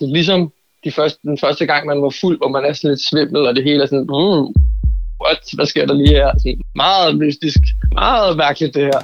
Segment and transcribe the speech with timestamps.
[0.00, 0.52] Det er ligesom
[0.84, 3.56] de første, den første gang, man var fuld, hvor man er sådan lidt svimmel, og
[3.56, 4.44] det hele er sådan, mm,
[5.22, 6.30] what, hvad sker der lige her?
[6.38, 7.60] Sådan meget mystisk,
[7.92, 9.00] meget mærkeligt det her.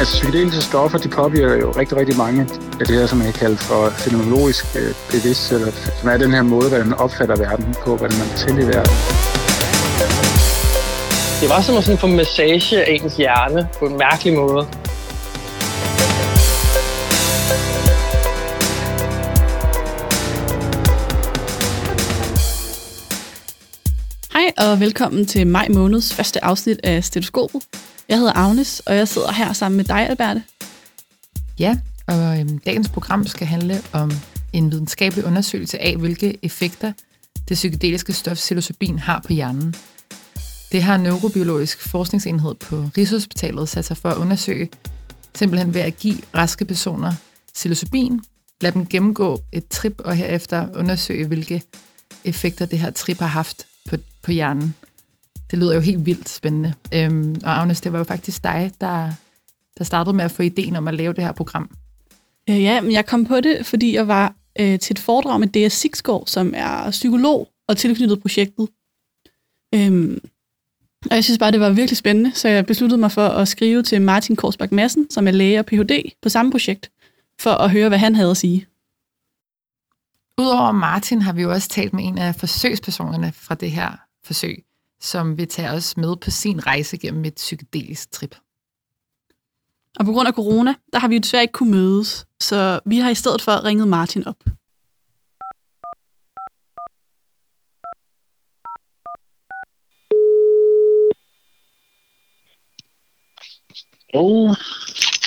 [0.00, 2.40] Altså psykedeliske stoffer, de påvirker jo rigtig, rigtig mange
[2.80, 6.42] af det her, som jeg kalder for fenomenologisk øh, bevidsthed, eller som er den her
[6.42, 8.28] måde, hvordan man opfatter verden på, hvordan man
[8.62, 8.94] i verden.
[11.40, 14.62] Det var som at sådan få massage af ens hjerne på en mærkelig måde.
[24.58, 27.62] Og velkommen til maj måneds første afsnit af Stetoskopet.
[28.08, 30.42] Jeg hedder Agnes, og jeg sidder her sammen med dig, Alberte.
[31.58, 34.12] Ja, og øhm, dagens program skal handle om
[34.52, 36.92] en videnskabelig undersøgelse af, hvilke effekter
[37.48, 39.74] det psykedeliske stof psilocybin har på hjernen.
[40.72, 44.68] Det har Neurobiologisk Forskningsenhed på Rigshospitalet sat sig for at undersøge,
[45.34, 47.12] simpelthen ved at give raske personer
[47.54, 48.20] psilocybin,
[48.60, 51.62] lade dem gennemgå et trip og herefter undersøge, hvilke
[52.24, 53.66] effekter det her trip har haft
[54.26, 54.74] på, hjernen.
[55.50, 56.74] Det lyder jo helt vildt spændende.
[56.94, 59.12] Øhm, og Agnes, det var jo faktisk dig, der,
[59.78, 61.70] der startede med at få ideen om at lave det her program.
[62.50, 65.48] Øh, ja, men jeg kom på det, fordi jeg var øh, til et foredrag med
[65.48, 65.72] D.S.
[65.72, 68.68] Sixgaard, som er psykolog og tilknyttet projektet.
[69.74, 70.20] Øhm,
[71.10, 73.82] og jeg synes bare, det var virkelig spændende, så jeg besluttede mig for at skrive
[73.82, 76.12] til Martin Korsbak Madsen, som er læge og Ph.D.
[76.22, 76.90] på samme projekt,
[77.40, 78.66] for at høre, hvad han havde at sige.
[80.38, 84.64] Udover Martin har vi jo også talt med en af forsøgspersonerne fra det her forsøg,
[85.00, 88.36] som vil tage os med på sin rejse gennem et psykedelisk trip.
[89.98, 92.98] Og på grund af corona, der har vi jo desværre ikke kunne mødes, så vi
[92.98, 94.36] har i stedet for ringet Martin op.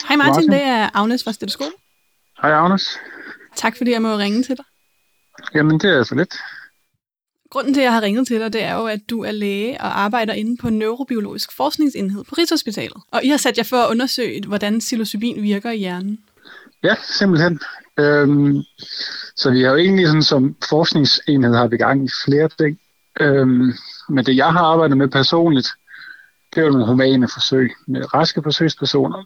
[0.08, 0.52] Hej Martin, Martin.
[0.52, 1.72] det er Agnes fra Stetoskop.
[2.42, 3.00] hej Agnes.
[3.56, 4.66] Tak fordi jeg må ringe til dig.
[5.56, 6.34] Jamen, det er så lidt.
[7.50, 9.82] Grunden til, at jeg har ringet til dig, det er jo, at du er læge
[9.82, 12.98] og arbejder inde på Neurobiologisk Forskningsenhed på Rigshospitalet.
[13.12, 16.20] Og I har sat jer for at undersøge, hvordan psilocybin virker i hjernen.
[16.84, 17.60] Ja, simpelthen.
[18.00, 18.62] Øhm,
[19.36, 22.80] så vi har jo egentlig sådan som forskningsenhed har vi gang i flere ting.
[23.20, 23.74] Øhm,
[24.10, 25.68] men det jeg har arbejdet med personligt,
[26.54, 29.24] det er jo nogle humane forsøg med raske forsøgspersoner,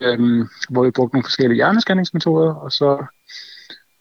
[0.00, 3.06] øhm, hvor vi brugte nogle forskellige hjerneskanningsmetoder, og så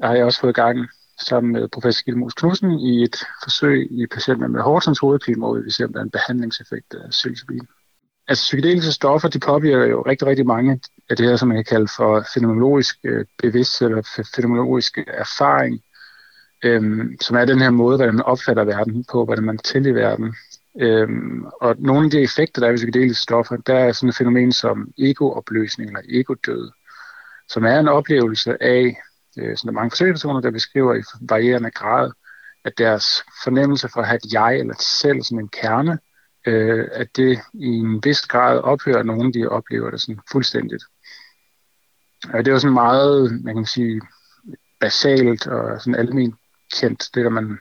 [0.04, 0.90] har jeg også fået gang
[1.20, 5.72] sammen med professor Gilmos Knudsen i et forsøg i patienter med Hortons hovedpine, hvor vi
[5.72, 7.68] ser, om der er en behandlingseffekt af psilocybin.
[8.28, 11.66] Altså psykedeliske stoffer, de påvirker jo rigtig, rigtig mange af det her, som man kan
[11.66, 15.82] kalde for fenomenologisk øh, bevidsthed eller fenomenologisk erfaring,
[16.64, 19.96] øhm, som er den her måde, hvordan man opfatter verden på, hvordan man tæller i
[19.96, 20.36] verden.
[20.82, 24.16] Øhm, og nogle af de effekter, der er ved psykedeliske stoffer, der er sådan et
[24.16, 26.72] fænomen som egoopløsning eller egodød,
[27.50, 28.98] som er en oplevelse af,
[29.38, 32.12] øh, sådan mange forskellige personer, der beskriver i varierende grad,
[32.66, 36.00] at deres fornemmelse for at have et jeg eller et selv som en kerne,
[36.48, 40.84] øh, at det i en vis grad ophører, at nogen de oplever det sådan fuldstændigt.
[42.34, 44.02] Og det er jo sådan meget, man kan sige,
[44.80, 46.36] basalt og sådan almindeligt
[46.80, 47.60] kendt, det der man,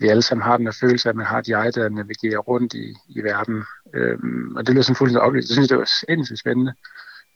[0.00, 2.38] vi alle sammen har den der følelse af, at man har et jeg, der navigerer
[2.38, 3.64] rundt i, i verden.
[3.94, 5.48] Øhm, og det lyder sådan fuldstændig oplevet.
[5.48, 6.74] Jeg synes, det var sindssygt spændende.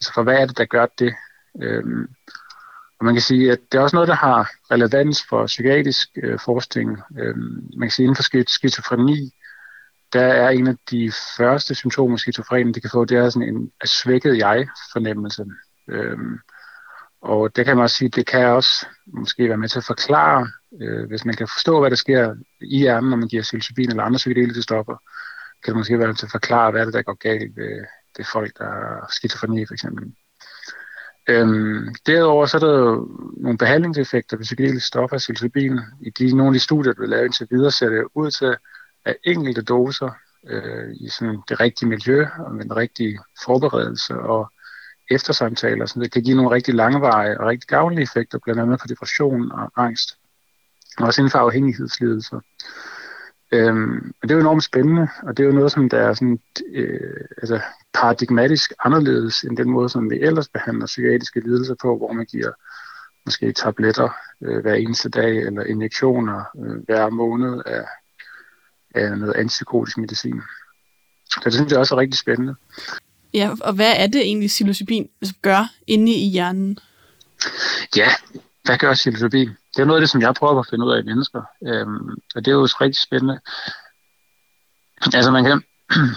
[0.01, 1.15] Altså, for hvad er det, der gør det?
[1.63, 2.09] Øhm,
[3.03, 6.39] og man kan sige, at det er også noget, der har relevans for psykiatrisk øh,
[6.45, 6.99] forskning.
[7.19, 9.31] Øhm, man kan sige, inden for skizofreni,
[10.13, 13.73] der er en af de første symptomer, skizofrenen de kan få, det er sådan en
[13.85, 15.45] svækket jeg-fornemmelse.
[15.89, 16.39] Øhm,
[17.23, 20.49] og det kan man også sige, det kan også måske være med til at forklare,
[20.83, 24.03] øh, hvis man kan forstå, hvad der sker i hjernen, når man giver psilocybin eller
[24.03, 24.97] andre psykedeliske stoffer,
[25.65, 27.85] kan det måske være med til at forklare, hvad det der går galt ved
[28.17, 30.13] det folk, der har skizofreni for eksempel.
[31.29, 35.81] Øhm, derudover så er der jo nogle behandlingseffekter ved psykedeliske stoffer af psilocybin.
[36.01, 38.57] I de, nogle af de studier, der er lavet indtil videre, ser det ud til,
[39.05, 40.11] at enkelte doser
[40.49, 44.53] øh, i sådan det rigtige miljø og med den rigtige forberedelse og
[45.11, 48.87] eftersamtaler, så det kan give nogle rigtig langvarige og rigtig gavnlige effekter, blandt andet på
[48.87, 50.19] depression og angst,
[50.99, 52.41] og også inden for afhængighedslidelser.
[53.53, 56.15] Øhm, og det er jo enormt spændende, og det er jo noget, som der er
[56.15, 56.41] sådan,
[56.75, 57.61] øh, altså
[57.95, 62.51] paradigmatisk anderledes end den måde, som vi ellers behandler psykiatriske lidelser på, hvor man giver
[63.27, 64.09] måske tabletter
[64.43, 67.85] øh, hver eneste dag, eller injektioner øh, hver måned af,
[68.95, 70.41] af noget antipsykotisk medicin.
[71.31, 72.55] Så det synes jeg også er rigtig spændende.
[73.35, 75.11] Ja, og hvad er det egentlig, psilocybin
[75.43, 76.79] gør inde i hjernen?
[77.97, 78.09] Ja,
[78.65, 79.51] hvad gør psilocybin?
[79.77, 81.43] Det er noget af det, som jeg prøver at finde ud af i mennesker.
[81.67, 83.41] Øhm, og det er jo rigtig spændende.
[85.15, 85.63] Altså man kan,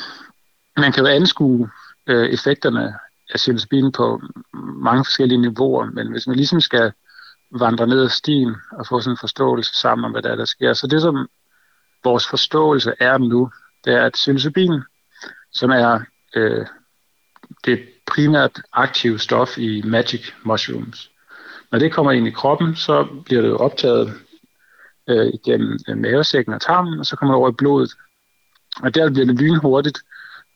[0.83, 1.69] man kan jo anskue
[2.07, 2.93] øh, effekterne
[3.33, 4.21] af psilocybin på
[4.53, 6.91] mange forskellige niveauer, men hvis man ligesom skal
[7.51, 10.45] vandre ned ad stien og få sådan en forståelse sammen om, hvad der, er, der
[10.45, 11.29] sker, så det som
[12.03, 13.51] vores forståelse er nu,
[13.85, 14.81] det er, at psilocybin,
[15.51, 15.99] som er
[16.35, 16.65] øh,
[17.65, 21.11] det primært aktive stof i magic mushrooms,
[21.75, 24.13] når det kommer ind i kroppen, så bliver det optaget
[25.09, 27.91] øh, igennem øh, mavesækken og tarmen, og så kommer det over i blodet.
[28.83, 29.99] Og der bliver det lynhurtigt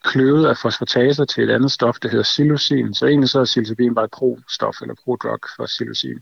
[0.04, 2.94] kløvet af fosfataser til et andet stof, der hedder psilocin.
[2.94, 6.18] Så egentlig så er psilocybin bare et pro-stof eller pro-drug for psilocin.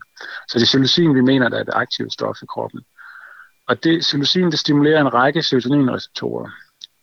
[0.47, 2.81] Så det er psilocin, vi mener, der er det aktive stof i kroppen.
[3.67, 6.49] Og det psilocin, det stimulerer en række serotoninreceptorer.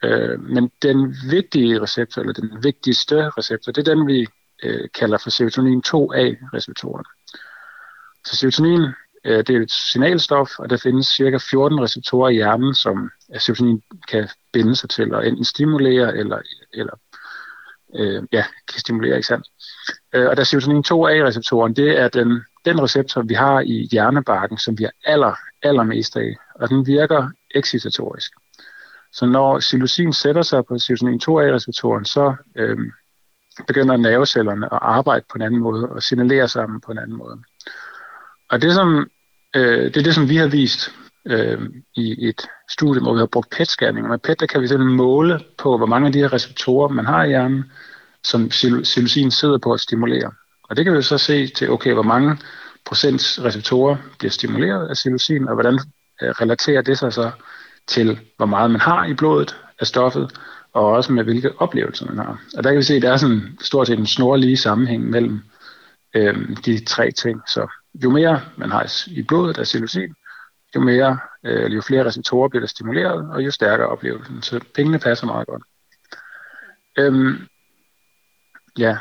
[0.05, 4.27] Øh, men den vigtige receptor, eller den vigtigste receptor, det er den, vi
[4.63, 7.05] øh, kalder for serotonin 2A-receptoren.
[8.27, 8.83] Så serotonin
[9.25, 13.83] øh, det er et signalstof, og der findes cirka 14 receptorer i hjernen, som serotonin
[14.09, 16.39] kan binde sig til og enten stimulere eller,
[16.73, 16.99] eller
[17.97, 19.47] øh, ja, kan stimulere, ikke sandt?
[20.15, 24.79] Øh, og der serotonin 2A-receptoren, det er den, den receptor, vi har i hjernebarken, som
[24.79, 28.33] vi har aller, allermest af, og den virker excitatorisk.
[29.13, 32.79] Så når psilocin sætter sig på serotonin 2A-receptoren, så øh,
[33.67, 37.43] begynder nervecellerne at arbejde på en anden måde og signalere sammen på en anden måde.
[38.51, 39.11] Og det, som,
[39.57, 40.93] øh, det er det, som vi har vist
[41.27, 41.59] øh,
[41.95, 44.09] i et studie, hvor vi har brugt PET-scanning.
[44.09, 47.07] Med PET der kan vi simpelthen måle på, hvor mange af de her receptorer, man
[47.07, 47.65] har i hjernen,
[48.25, 50.33] som psilocin sidder på at stimulere.
[50.63, 52.39] Og det kan vi så se til, okay, hvor mange
[52.85, 55.75] procent receptorer bliver stimuleret af psilocin, og hvordan
[56.23, 57.31] øh, relaterer det sig så
[57.87, 60.33] til, hvor meget man har i blodet af stoffet,
[60.73, 62.41] og også med hvilke oplevelser man har.
[62.57, 65.41] Og der kan vi se, at der er sådan stort set en snorlige sammenhæng mellem
[66.15, 67.41] øh, de tre ting.
[67.49, 67.67] Så
[68.05, 70.15] jo mere man har i blodet af psilocin,
[70.75, 74.43] jo, mere, øh, jo flere receptorer bliver der stimuleret, og jo stærkere oplevelsen.
[74.43, 75.63] Så pengene passer meget godt.
[76.99, 77.47] Øhm,
[78.79, 78.97] ja,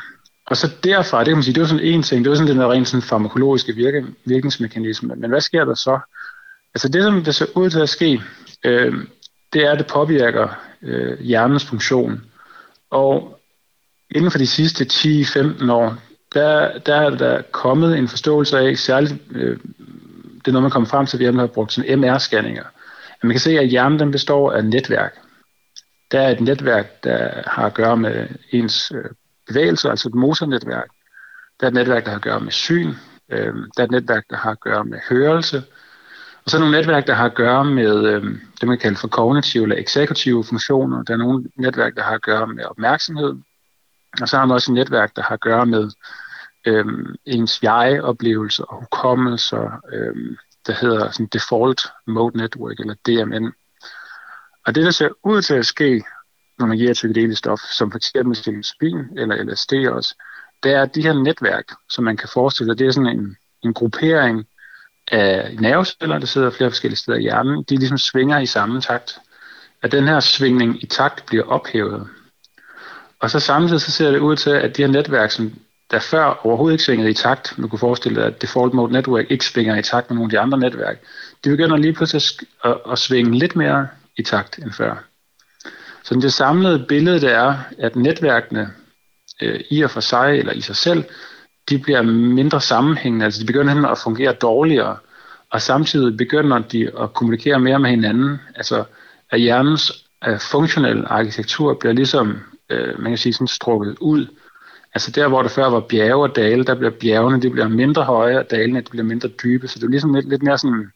[0.46, 2.50] og så derfra, det kan man sige, det var sådan en ting, det var sådan
[2.50, 5.14] den der rent sådan farmakologiske virke, virkningsmekanisme.
[5.16, 5.98] Men hvad sker der så?
[6.74, 8.22] Altså det, som det ser ud til at ske,
[8.64, 8.94] øh,
[9.52, 10.48] det er, at det påvirker
[10.82, 12.24] øh, hjernens funktion.
[12.90, 13.40] Og
[14.10, 15.96] inden for de sidste 10-15 år,
[16.36, 19.58] der, der er der kommet en forståelse af, særligt øh,
[20.46, 22.66] det er noget, man kommer frem til, at vi har brugt sådan MR-scanninger.
[23.22, 25.14] Man kan se, at hjernen den består af netværk.
[26.10, 29.10] Der er et netværk, der har at gøre med ens øh,
[29.46, 30.88] bevægelser, altså et motornetværk.
[31.60, 32.94] Der er et netværk, der har at gøre med syn.
[33.32, 35.62] Øh, der er et netværk, der har at gøre med hørelse.
[36.44, 38.22] Og så er nogle netværk, der har at gøre med øh,
[38.60, 41.02] det, man kalder for kognitive eller eksekutive funktioner.
[41.02, 43.34] Der er nogle netværk, der har at gøre med opmærksomhed.
[44.20, 45.90] Og så har man også et netværk, der har at gøre med
[46.66, 46.84] øh,
[47.24, 50.36] ens jeg-oplevelse og hukommelser, øh,
[50.66, 53.52] der hedder sådan Default Mode Network, eller DMN.
[54.66, 56.02] Og det, der ser ud til at ske,
[56.58, 60.14] når man giver psykedelisk stof, som for eksempel psilocybin eller LSD også,
[60.62, 63.36] det er, at de her netværk, som man kan forestille sig, det er sådan en,
[63.62, 64.46] en gruppering
[65.12, 69.18] af nerveceller, der sidder flere forskellige steder i hjernen, de ligesom svinger i samme takt.
[69.82, 72.08] At den her svingning i takt bliver ophævet.
[73.20, 75.52] Og så samtidig så ser det ud til, at de her netværk, som
[75.90, 79.30] der før overhovedet ikke svingede i takt, man kunne forestille dig, at Default Mode Network
[79.30, 81.00] ikke svinger i takt med nogle af de andre netværk,
[81.44, 82.22] de begynder lige pludselig
[82.64, 85.04] at, at, at svinge lidt mere i takt end før.
[86.04, 88.70] Så det samlede billede det er, at netværkene
[89.42, 91.04] øh, i og for sig eller i sig selv,
[91.68, 94.96] de bliver mindre sammenhængende, altså de begynder at fungere dårligere,
[95.50, 98.84] og samtidig begynder de at kommunikere mere med hinanden, altså
[99.30, 99.92] at hjernens
[100.26, 102.38] øh, funktionelle arkitektur bliver ligesom,
[102.70, 104.26] øh, man kan sige, sådan strukket ud,
[104.96, 108.04] Altså der, hvor det før var bjerge og dale, der bliver bjergene de bliver mindre
[108.04, 109.68] høje, og dalene de bliver mindre dybe.
[109.68, 110.92] Så det er ligesom lidt, lidt mere sådan,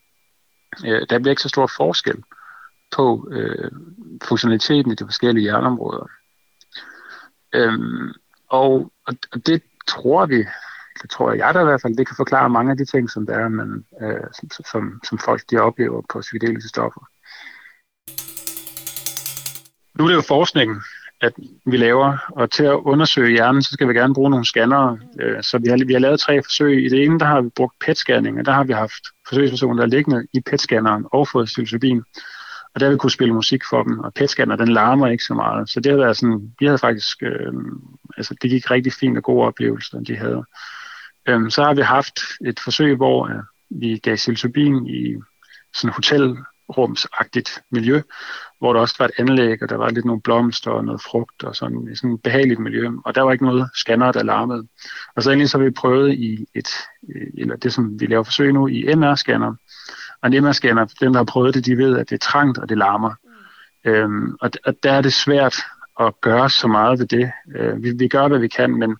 [0.86, 2.22] øh, der bliver ikke så stor forskel
[2.96, 3.70] på øh,
[4.22, 6.06] funktionaliteten i de forskellige hjerneområder.
[7.54, 8.12] Øhm,
[8.48, 10.38] og, og det tror vi,
[11.02, 13.26] det tror jeg da i hvert fald, det kan forklare mange af de ting, som
[13.26, 17.00] der er, men, øh, som, som, som folk de oplever på psykedeliske stoffer.
[19.94, 20.82] Nu er det jo forskningen,
[21.20, 21.32] at
[21.66, 22.18] vi laver.
[22.28, 24.98] Og til at undersøge hjernen, så skal vi gerne bruge nogle scannere.
[25.20, 26.84] Øh, så vi har, vi har lavet tre forsøg.
[26.84, 29.82] I det ene, der har vi brugt PET-scanning, og der har vi haft forsøgspersoner, der
[29.82, 32.02] er liggende i PET-scanneren og fået psilocybin.
[32.74, 35.34] Og der har vi kunne spille musik for dem, og pet den larmer ikke så
[35.34, 35.70] meget.
[35.70, 37.52] Så det har været sådan, vi havde faktisk, øh,
[38.16, 40.44] altså det gik rigtig fint og gode oplevelser, de havde.
[41.28, 45.16] Øh, så har vi haft et forsøg, hvor øh, vi gav psilocybin i
[45.74, 46.36] sådan hotel
[46.78, 48.02] rumsagtigt miljø,
[48.58, 51.44] hvor der også var et anlæg, og der var lidt nogle blomster og noget frugt
[51.44, 52.90] og sådan, sådan et behageligt miljø.
[53.04, 54.66] Og der var ikke noget scanner, der larmede.
[55.16, 56.68] Og så endelig så har vi prøvet i et,
[57.14, 59.54] øh, eller det som vi laver forsøg nu, i MR-scanner.
[60.22, 62.68] Og en MR-scanner, dem der har prøvet det, de ved, at det er trangt og
[62.68, 63.14] det larmer.
[63.84, 63.90] Mm.
[63.90, 65.56] Øhm, og, og der er det svært
[66.00, 67.32] at gøre så meget ved det.
[67.56, 68.96] Øh, vi, vi gør, hvad vi kan, men,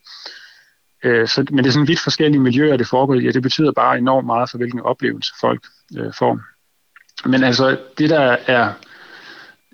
[1.04, 3.72] øh, så, men det er sådan vidt forskellige miljøer, det foregår i, og det betyder
[3.72, 5.66] bare enormt meget for, hvilken oplevelse folk
[5.98, 6.40] øh, får.
[7.24, 8.72] Men altså, det der er,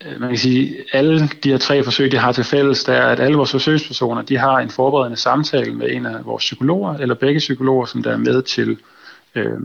[0.04, 3.06] øh, man kan sige, alle de her tre forsøg, de har til fælles, det er,
[3.06, 7.14] at alle vores forsøgspersoner, de har en forberedende samtale med en af vores psykologer, eller
[7.14, 8.78] begge psykologer, som der er med til,
[9.34, 9.60] øh,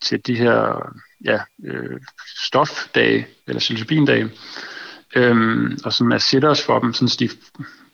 [0.00, 0.90] til de her
[1.24, 2.00] ja, øh,
[2.46, 4.30] stofdage, eller psilocybindage,
[5.16, 7.28] øhm, og som er sitters for dem, så de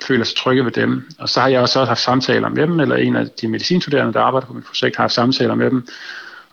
[0.03, 1.09] føler sig trygge ved dem.
[1.19, 4.21] Og så har jeg også haft samtaler med dem, eller en af de medicinstuderende, der
[4.21, 5.87] arbejder på mit projekt, har haft samtaler med dem,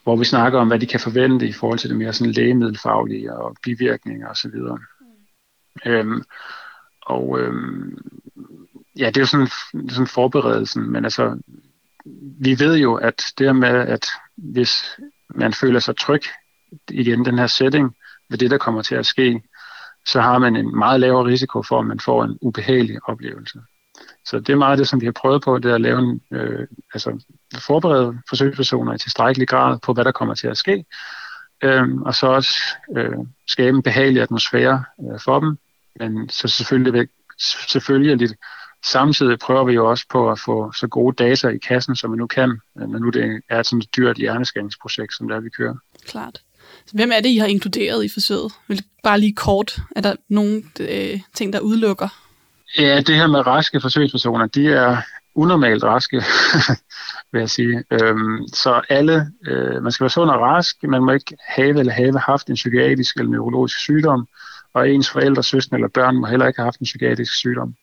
[0.04, 3.34] hvor vi snakker om, hvad de kan forvente i forhold til det mere sådan lægemiddelfaglige
[3.34, 4.56] og bivirkninger osv.
[4.56, 5.92] Mm.
[5.92, 6.24] Øhm,
[7.02, 7.98] og øhm,
[9.00, 9.48] ja, det er jo sådan,
[9.90, 11.40] sådan forberedelsen, men altså,
[12.40, 14.06] vi ved jo, at det med, at
[14.36, 16.22] hvis man føler sig tryg
[16.90, 17.96] igen den her setting,
[18.30, 19.42] ved det, der kommer til at ske,
[20.06, 23.60] så har man en meget lavere risiko for, at man får en ubehagelig oplevelse.
[24.26, 26.22] Så det er meget det, som vi har prøvet på, det er at lave en,
[26.32, 27.24] øh, altså
[27.58, 30.86] forberede forsøgspersoner i tilstrækkelig grad på, hvad der kommer til at ske,
[31.64, 32.54] øh, og så også
[32.98, 35.58] øh, skabe en behagelig atmosfære øh, for dem,
[36.00, 37.08] men så selvfølgelig,
[37.70, 38.30] selvfølgelig
[38.86, 42.18] samtidig prøver vi jo også på at få så gode data i kassen, som vi
[42.18, 45.50] nu kan, øh, når nu det er et sådan et dyrt hjerneskanningsprojekt, som der vi
[45.50, 45.76] kører.
[46.06, 46.42] Klart.
[46.94, 48.54] Hvem er det, I har inkluderet i forsøget?
[48.68, 52.08] Vil bare lige kort, er der nogle øh, ting, der udelukker?
[52.78, 54.98] Ja, det her med raske forsøgspersoner, de er
[55.36, 56.24] unormalt raske,
[57.32, 57.84] vil jeg sige.
[57.92, 61.94] Øhm, så alle, øh, man skal være sund og rask, man må ikke have eller
[61.94, 64.28] have haft en psykiatrisk eller neurologisk sygdom,
[64.74, 67.76] og ens forældre, søstre eller børn må heller ikke have haft en psykiatrisk sygdom.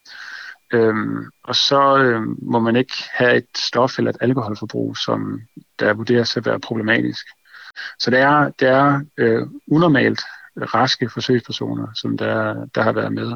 [0.72, 5.40] Øhm, og så øhm, må man ikke have et stof eller et alkoholforbrug, som
[5.80, 7.26] der vurderes at være problematisk.
[7.98, 10.20] Så det er, det er øh, unormalt
[10.74, 13.32] raske forsøgspersoner, som der, der har været med.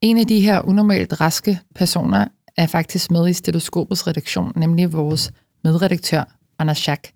[0.00, 5.32] En af de her unormalt raske personer er faktisk med i stetoskopets redaktion, nemlig vores
[5.64, 6.24] medredaktør,
[6.58, 7.10] Anders Schack.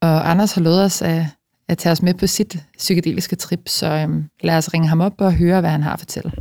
[0.00, 1.22] Og Anders har lovet os at,
[1.68, 5.20] at tage os med på sit psykedeliske trip, så øhm, lad os ringe ham op
[5.20, 6.32] og høre, hvad han har at fortælle.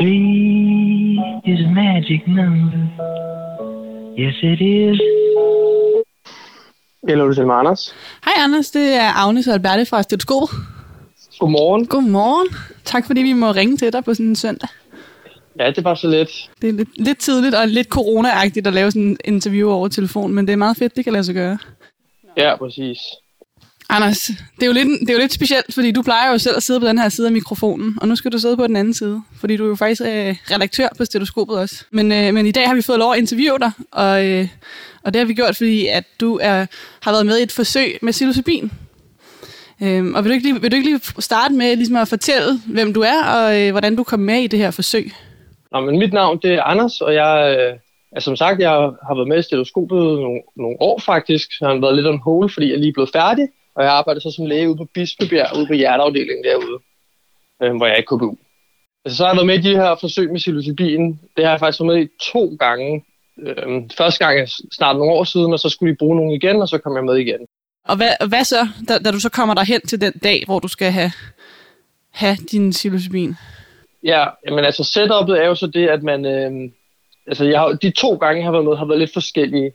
[0.00, 0.24] Three
[1.44, 2.78] is a magic number.
[4.18, 5.00] Yes, it is.
[7.08, 7.94] Eller du til Anders?
[8.24, 10.48] Hej Anders, det er Agnes og Alberte fra Stetoskop.
[11.38, 11.86] Godmorgen.
[11.86, 12.48] Godmorgen.
[12.84, 14.68] Tak fordi vi må ringe til dig på sådan en søndag.
[15.58, 16.50] Ja, det var så lidt.
[16.62, 20.32] Det er lidt, lidt tidligt og lidt corona-agtigt at lave sådan en interview over telefon,
[20.32, 21.58] men det er meget fedt, det kan lade sig gøre.
[22.36, 22.98] Ja, præcis.
[23.88, 26.56] Anders, det er, jo lidt, det er jo lidt specielt, fordi du plejer jo selv
[26.56, 28.76] at sidde på den her side af mikrofonen, og nu skal du sidde på den
[28.76, 31.84] anden side, fordi du er jo faktisk øh, redaktør på stetoskopet også.
[31.90, 34.48] Men, øh, men i dag har vi fået lov at interviewe dig, og, øh,
[35.02, 36.66] og det har vi gjort, fordi at du er,
[37.00, 38.72] har været med i et forsøg med psilocybin.
[39.82, 42.60] Øhm, og vil du, ikke lige, vil du ikke lige starte med ligesom at fortælle,
[42.72, 45.12] hvem du er, og øh, hvordan du kom med i det her forsøg?
[45.72, 47.78] Nå, men mit navn det er Anders, og jeg øh,
[48.12, 48.70] er som sagt, jeg
[49.06, 51.50] har været med i stetoskopet nogle, nogle år faktisk.
[51.60, 53.48] Jeg har været lidt on hold, fordi jeg lige er blevet færdig.
[53.74, 56.78] Og jeg arbejder så som læge ude på Bispebjerg, ude på hjerteafdelingen derude,
[57.62, 58.36] øh, hvor jeg er i KBU.
[59.04, 61.20] Altså, så har jeg været med i de her forsøg med psilocybin.
[61.36, 63.04] Det har jeg faktisk været med i to gange.
[63.38, 66.68] Øh, første gang snart nogle år siden, og så skulle de bruge nogen igen, og
[66.68, 67.46] så kom jeg med igen.
[67.84, 70.58] Og hvad, hvad så, da, da du så kommer der hen til den dag, hvor
[70.58, 71.12] du skal have,
[72.10, 73.34] have din psilocybin?
[74.02, 76.24] Ja, men altså setupet er jo så det, at man...
[76.24, 76.70] Øh,
[77.26, 79.72] altså jeg har, de to gange, jeg har været med, har været lidt forskellige.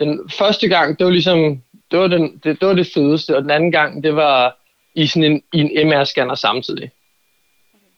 [0.00, 3.42] Den første gang, det var ligesom det var, den, det, det var det fedeste, og
[3.42, 4.56] den anden gang, det var
[4.94, 6.90] i sådan en, i en MR-scanner samtidig.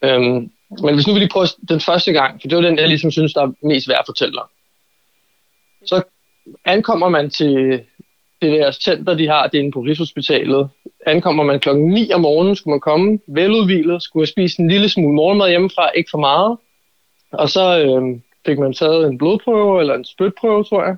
[0.01, 0.15] Okay.
[0.15, 0.51] Øhm,
[0.83, 3.11] men hvis nu vi lige prøver den første gang, for det var den, jeg ligesom
[3.11, 4.47] synes, der er mest værd at fortælle om.
[5.85, 6.01] Så
[6.65, 7.83] ankommer man til
[8.43, 10.69] det der center, de har, det inde på Rigshospitalet.
[11.05, 15.15] Ankommer man klokken 9 om morgenen, skulle man komme veludvilet, skulle spise en lille smule
[15.15, 16.57] morgenmad hjemmefra, ikke for meget.
[17.31, 20.95] Og så øh, fik man taget en blodprøve eller en spytprøve, tror jeg.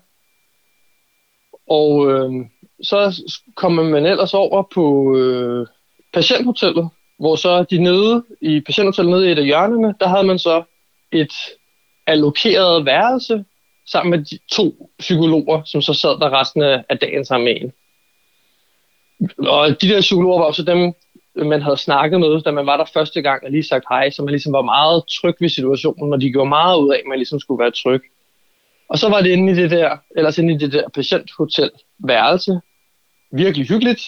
[1.70, 2.46] Og øh,
[2.82, 3.24] så
[3.56, 5.68] kommer man ellers over på øh,
[6.14, 10.40] patienthotellet, hvor så de nede i patienthotellet nede i et af hjørnerne, der havde man
[10.40, 10.64] så
[11.12, 11.34] et
[12.08, 13.46] allokeret værelse
[13.88, 17.74] sammen med de to psykologer, som så sad der resten af dagen sammen med en.
[19.48, 20.94] Og de der psykologer var også dem,
[21.36, 24.22] man havde snakket med, da man var der første gang og lige sagt hej, så
[24.22, 27.18] man ligesom var meget tryg ved situationen, og de gjorde meget ud af, at man
[27.18, 28.01] ligesom skulle være tryg.
[28.89, 32.60] Og så var det inde i det der, ellers inde i det der patienthotel værelse.
[33.32, 34.01] Virkelig hyggeligt.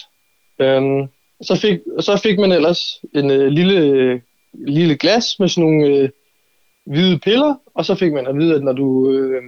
[0.58, 1.08] Øhm,
[1.42, 2.80] så, fik, så fik man ellers
[3.14, 6.08] en øh, lille, lille glas med sådan nogle øh,
[6.86, 9.42] hvide piller, og så fik man at vide, at når du, øh,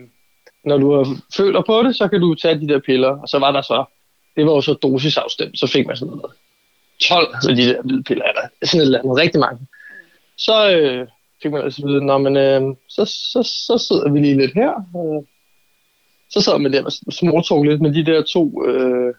[0.64, 3.08] når du øh, føler på det, så kan du tage de der piller.
[3.22, 3.84] Og så var der så,
[4.36, 6.32] det var jo så dosisafstemt, så fik man sådan noget
[7.00, 9.66] 12 af de der lydpiller, eller sådan et eller andet, rigtig mange.
[10.38, 11.06] Så øh,
[11.42, 14.72] fik man altså vide, men øh, så, så, så sidder vi lige lidt her.
[14.96, 15.22] Øh,
[16.30, 19.14] så sad man der og småtog lidt med de der to øh,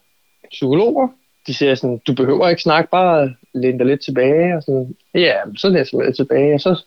[0.51, 1.07] psykologer.
[1.47, 4.55] De siger sådan, du behøver ikke snakke, bare læn dig lidt tilbage.
[4.57, 6.53] Og sådan, ja, så læser man lidt tilbage.
[6.53, 6.83] Og så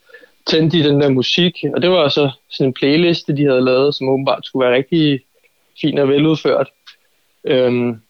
[0.47, 3.95] tændte de den der musik, og det var så sådan en playliste, de havde lavet,
[3.95, 5.21] som åbenbart skulle være rigtig
[5.81, 6.71] fin og veludført.
[7.45, 8.01] Øhm,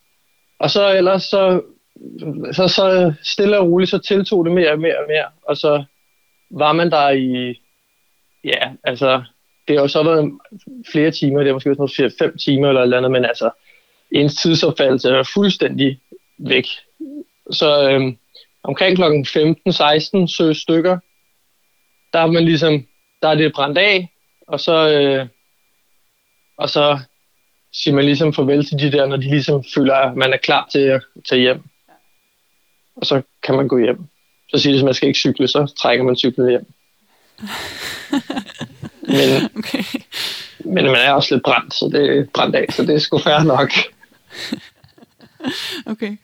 [0.59, 1.63] og så ellers så,
[2.53, 5.85] så, så stille og roligt, så tiltog det mere og mere og mere, og så
[6.51, 7.61] var man der i,
[8.45, 9.23] ja, altså,
[9.69, 10.33] det har jo så været
[10.93, 13.51] flere timer, det er måske sådan 5 timer eller eller andet, men altså,
[14.11, 16.01] ens tidsopfattelse er fuldstændig
[16.39, 16.67] væk.
[17.51, 18.17] Så øhm,
[18.63, 20.99] omkring klokken 15-16 stykker,
[22.15, 22.87] der er man ligesom,
[23.23, 24.13] der er det brændt af,
[24.47, 25.27] og så, øh,
[26.57, 26.99] og så
[27.73, 30.69] siger man ligesom farvel til de der, når de ligesom føler, at man er klar
[30.73, 31.63] til at tage hjem.
[32.97, 33.99] Og så kan man gå hjem.
[34.49, 36.67] Så siger de, at man skal ikke cykle, så trækker man cyklen hjem.
[39.17, 39.85] men, okay.
[40.65, 43.19] men man er også lidt brændt, så det er brændt af, så det er sgu
[43.19, 43.71] fair nok.
[45.93, 46.17] okay.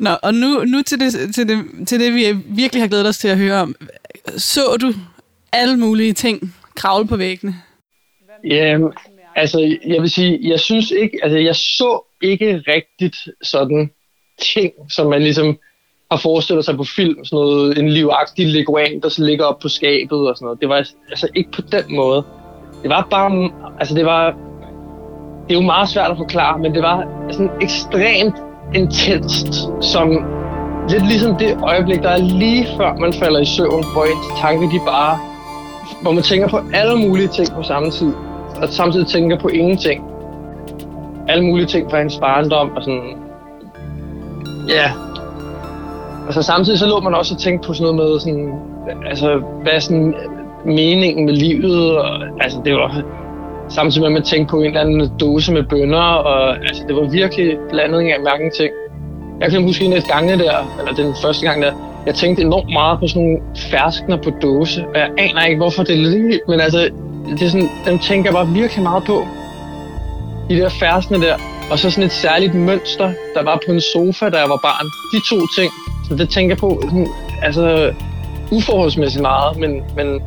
[0.00, 3.18] Nå, og nu, nu til, det, til, det, til det, vi virkelig har glædet os
[3.18, 3.74] til at høre om.
[4.36, 4.92] Så du
[5.52, 7.54] alle mulige ting kravle på væggene?
[8.44, 8.78] Ja,
[9.36, 13.90] altså jeg vil sige, jeg synes ikke, altså jeg så ikke rigtigt sådan
[14.38, 15.58] ting, som man ligesom
[16.10, 19.68] har forestillet sig på film, sådan noget, en livagtig leguan, der så ligger op på
[19.68, 20.60] skabet og sådan noget.
[20.60, 20.76] Det var
[21.10, 22.24] altså ikke på den måde.
[22.82, 24.30] Det var bare, altså det var,
[25.48, 28.34] det er jo meget svært at forklare, men det var sådan ekstremt
[28.74, 30.08] intenst, som
[30.88, 34.70] lidt ligesom det øjeblik, der er lige før man falder i søvn, hvor ens tanker
[34.70, 35.18] de bare,
[36.02, 38.12] hvor man tænker på alle mulige ting på samme tid,
[38.62, 40.04] og samtidig tænker på ingenting.
[41.28, 43.16] Alle mulige ting fra ens barndom, og sådan,
[44.68, 44.90] ja.
[46.28, 48.52] Og så samtidig så lå man også og tænke på sådan noget med sådan,
[49.06, 50.14] altså, hvad er sådan
[50.64, 52.08] meningen med livet, og
[52.40, 53.02] altså, det var
[53.78, 56.96] samtidig med, at man tænkte på en eller anden dose med bønder, og altså, det
[56.96, 58.70] var virkelig blanding af mange ting.
[59.40, 61.72] Jeg kan huske en af gangene der, eller den første gang der,
[62.06, 63.38] jeg tænkte enormt meget på sådan nogle
[63.70, 66.90] ferskner på dåse, og jeg aner ikke, hvorfor det er lige, men altså,
[67.38, 69.26] det er sådan, dem tænker jeg bare virkelig meget på.
[70.48, 71.34] De der ferskner der,
[71.70, 74.86] og så sådan et særligt mønster, der var på en sofa, da jeg var barn.
[75.12, 75.70] De to ting,
[76.08, 77.08] så det tænker jeg på, sådan,
[77.42, 77.92] altså,
[78.50, 80.20] uforholdsmæssigt meget, men, men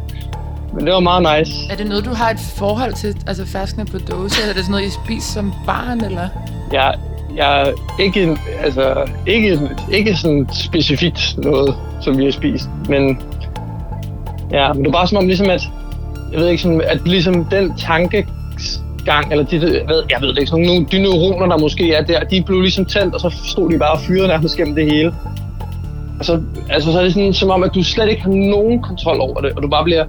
[0.74, 1.72] men det var meget nice.
[1.72, 4.64] Er det noget, du har et forhold til, altså ferskne på dåse, eller er det
[4.64, 6.28] sådan noget, I spiser som barn, eller?
[6.74, 6.92] Ja,
[7.36, 9.60] jeg er ikke, altså, ikke,
[9.92, 13.22] ikke sådan specifikt noget, som vi har spist, men
[14.52, 15.70] ja, men det er bare som om ligesom, at
[16.32, 20.38] jeg ved ikke, sådan, at ligesom den tankegang, eller de, jeg ved, jeg ved det
[20.38, 23.30] ikke, sådan nogle, de neuroner, der måske er der, de blev ligesom tændt, og så
[23.46, 25.14] stod de bare og fyrede nærmest gennem det hele.
[26.20, 28.82] Og så, altså, så er det sådan, som om, at du slet ikke har nogen
[28.82, 30.06] kontrol over det, og du bare bliver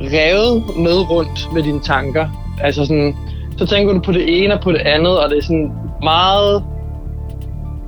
[0.00, 2.26] revet med rundt med dine tanker.
[2.62, 3.16] Altså sådan,
[3.56, 6.64] så tænker du på det ene og på det andet, og det er sådan meget...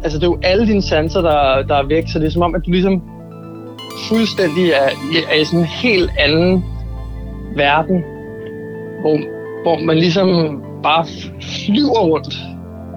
[0.03, 2.43] Altså det er jo alle dine sanser, der, der er væk, så det er som
[2.43, 3.03] om, at du ligesom
[4.09, 4.89] fuldstændig er,
[5.31, 6.65] er i sådan en helt anden
[7.57, 8.05] verden,
[9.01, 9.19] hvor,
[9.63, 11.07] hvor man ligesom bare
[11.41, 12.35] flyver rundt,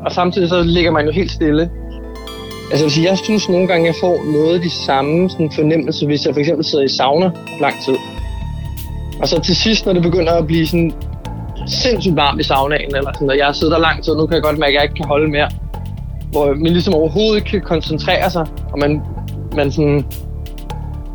[0.06, 1.70] og samtidig så ligger man jo helt stille.
[2.72, 5.52] Altså jeg, vil sige, jeg synes nogle gange, jeg får noget af de samme sådan
[5.52, 7.96] fornemmelse, hvis jeg for eksempel sidder i sauna lang tid.
[9.22, 10.94] Og så til sidst, når det begynder at blive sådan
[11.68, 14.44] sindssygt varmt i saunaen, eller sådan, og jeg sidder der lang tid, nu kan jeg
[14.44, 15.50] godt mærke, at jeg ikke kan holde mere.
[16.32, 19.02] Hvor man ligesom overhovedet ikke kan koncentrere sig, og man,
[19.56, 20.06] man sådan,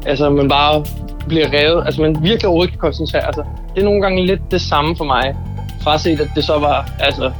[0.07, 0.85] altså man bare
[1.29, 3.45] bliver revet, altså man virkelig overhovedet ikke kan koncentrere sig.
[3.75, 5.37] Det er nogle gange lidt det samme for mig,
[5.83, 7.33] fra at at det så var, altså,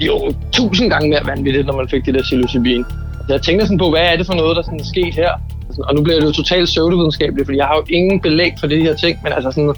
[0.00, 2.84] jo, tusind gange mere vanvittigt, når man fik det der psilocybin.
[3.28, 5.30] Jeg tænkte sådan på, hvad er det for noget, der sådan er sket her?
[5.78, 8.82] Og nu bliver det jo totalt pseudovidenskabeligt, fordi jeg har jo ingen belæg for det
[8.82, 9.74] her ting, men altså sådan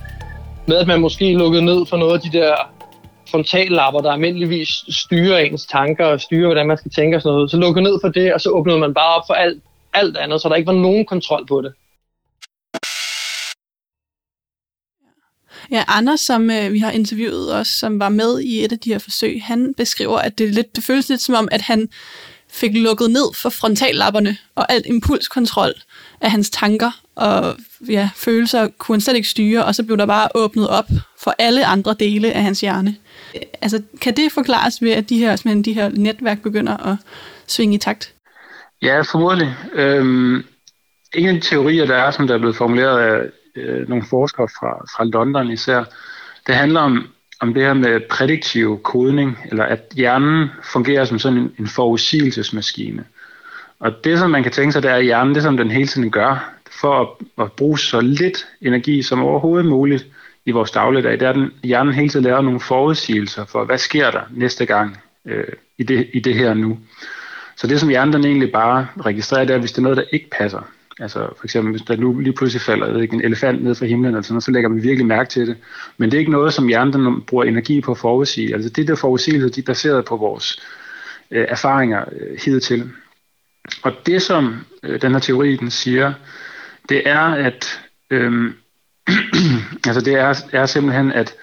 [0.67, 2.55] med, at man måske lukkede ned for noget af de der
[3.31, 7.51] frontallapper, der almindeligvis styrer ens tanker og styrer, hvordan man skal tænke og sådan noget.
[7.51, 9.63] Så lukkede ned for det, og så åbnede man bare op for alt,
[9.95, 11.73] alt andet, så der ikke var nogen kontrol på det.
[15.71, 18.93] Ja, Anders, som øh, vi har interviewet også, som var med i et af de
[18.93, 21.89] her forsøg, han beskriver, at det, lidt, det føles lidt som om, at han
[22.57, 25.73] fik lukket ned for frontallapperne og alt impulskontrol
[26.21, 27.57] af hans tanker og
[27.89, 30.85] ja, følelser kunne han slet ikke styre, og så blev der bare åbnet op
[31.25, 32.97] for alle andre dele af hans hjerne.
[33.63, 36.97] Altså, kan det forklares ved, at de her, de her netværk begynder at
[37.47, 38.15] svinge i takt?
[38.83, 39.55] Ja, formodentlig.
[39.73, 40.45] Øhm,
[41.15, 44.49] en af de teorier, der er, som der er blevet formuleret af øh, nogle forskere
[44.49, 45.85] fra, fra London især,
[46.47, 47.07] det handler om,
[47.41, 53.05] om det her med prædiktiv kodning, eller at hjernen fungerer som sådan en, en forudsigelsesmaskine.
[53.81, 55.87] Og det, som man kan tænke sig, det er, at hjernen, det som den hele
[55.87, 57.09] tiden gør, for at,
[57.45, 60.07] at bruge så lidt energi som overhovedet muligt
[60.45, 63.79] i vores dagligdag, det er, at den, hjernen hele tiden laver nogle forudsigelser for, hvad
[63.79, 65.45] sker der næste gang øh,
[65.79, 66.79] i, det, i det her nu.
[67.57, 70.05] Så det, som hjernen den egentlig bare registrerer, det er, hvis det er noget, der
[70.13, 70.71] ikke passer.
[71.01, 74.07] Altså for eksempel, hvis der nu lige pludselig falder ikke, en elefant ned fra himlen,
[74.07, 75.57] eller sådan noget, så lægger man virkelig mærke til det.
[75.97, 78.55] Men det er ikke noget, som hjernen den bruger energi på at forudsige.
[78.55, 80.63] Altså det der forudsigelser, de er baseret på vores
[81.31, 82.91] øh, erfaringer øh, hidtil.
[83.83, 86.13] Og det, som øh, den her teori den siger,
[86.89, 87.81] det er, at
[88.11, 88.53] øh,
[89.87, 91.35] altså det er, er simpelthen, at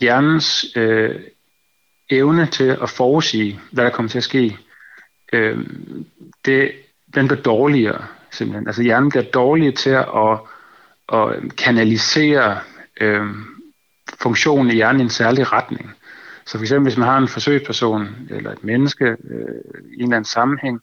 [0.00, 1.20] hjernens øh,
[2.10, 4.56] evne til at forudsige, hvad der kommer til at ske,
[5.32, 5.58] øh,
[6.44, 6.72] det,
[7.14, 8.66] den bliver dårligere simpelthen.
[8.66, 10.38] Altså hjernen bliver dårlig til at,
[11.12, 12.58] at kanalisere
[13.00, 13.26] øh,
[14.20, 15.94] funktionen i hjernen i en særlig retning.
[16.46, 19.16] Så for eksempel hvis man har en forsøgsperson eller et menneske øh,
[19.92, 20.80] i en eller anden sammenhæng,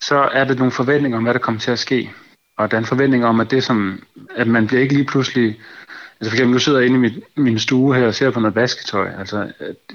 [0.00, 2.10] så er der nogle forventninger om, hvad der kommer til at ske.
[2.58, 4.02] Og der er en forventning om, at det som,
[4.36, 5.60] at man bliver ikke lige pludselig,
[6.20, 8.40] altså for eksempel, nu sidder jeg inde i mit, min stue her og ser på
[8.40, 9.10] noget vasketøj.
[9.18, 9.52] Altså,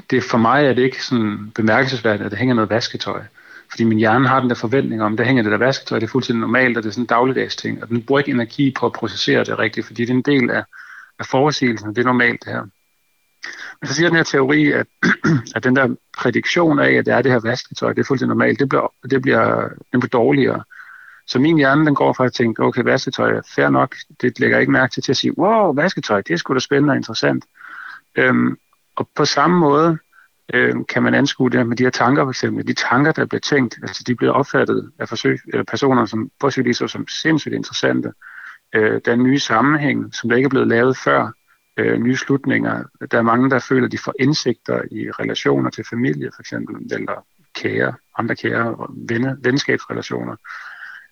[0.10, 3.22] det, for mig er det ikke sådan bemærkelsesværdigt, at der hænger noget vasketøj.
[3.70, 6.12] Fordi min hjerne har den der forventning om, der hænger det der vasketøj, det er
[6.12, 7.84] fuldstændig normalt, og det er sådan en dagligdags ting.
[7.84, 10.50] Og den bruger ikke energi på at processere det rigtigt, fordi det er en del
[10.50, 10.64] af,
[11.20, 12.62] af forudsigelsen, det er normalt det her.
[13.82, 14.88] Men så siger den her teori, at,
[15.56, 18.60] at den der prædiktion af, at det er det her vasketøj, det er fuldstændig normalt,
[18.60, 20.64] det bliver, det bliver, det bliver dårligere.
[21.28, 24.60] Så min hjerne, den går fra at tænke, okay, vasketøj er fair nok, det lægger
[24.60, 27.46] ikke mærke til, til at sige, wow, vasketøj, det er sgu da spændende og interessant.
[28.16, 28.58] Øhm,
[28.96, 29.98] og på samme måde
[30.54, 32.68] øh, kan man anskue det med de her tanker, for eksempel.
[32.68, 36.32] De tanker, der bliver tænkt, altså de bliver opfattet af forsøg, øh, personer som
[36.74, 38.14] så som sindssygt interessante.
[38.76, 41.32] Øh, der er nye sammenhæng, som der ikke er blevet lavet før.
[41.78, 42.84] Øh, nye slutninger.
[43.12, 46.76] Der er mange, der føler, at de får indsigter i relationer til familie, for eksempel,
[46.94, 50.36] eller kære, andre kære, venne, venskabsrelationer.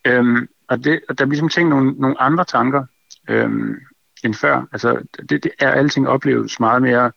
[0.07, 2.85] Øhm, og, det, og der bliver ligesom tænkt nogle, nogle andre tanker
[3.29, 3.75] øhm,
[4.23, 4.67] end før.
[4.71, 7.11] Altså, det, det er alting opleves meget mere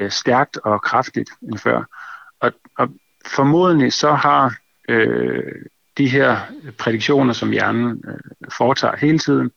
[0.00, 1.84] øh, stærkt og kraftigt end før.
[2.40, 2.88] Og, og
[3.26, 4.56] formodentlig så har
[4.88, 5.52] øh,
[5.98, 6.36] de her
[6.78, 9.50] prædiktioner, som hjernen øh, foretager hele tiden,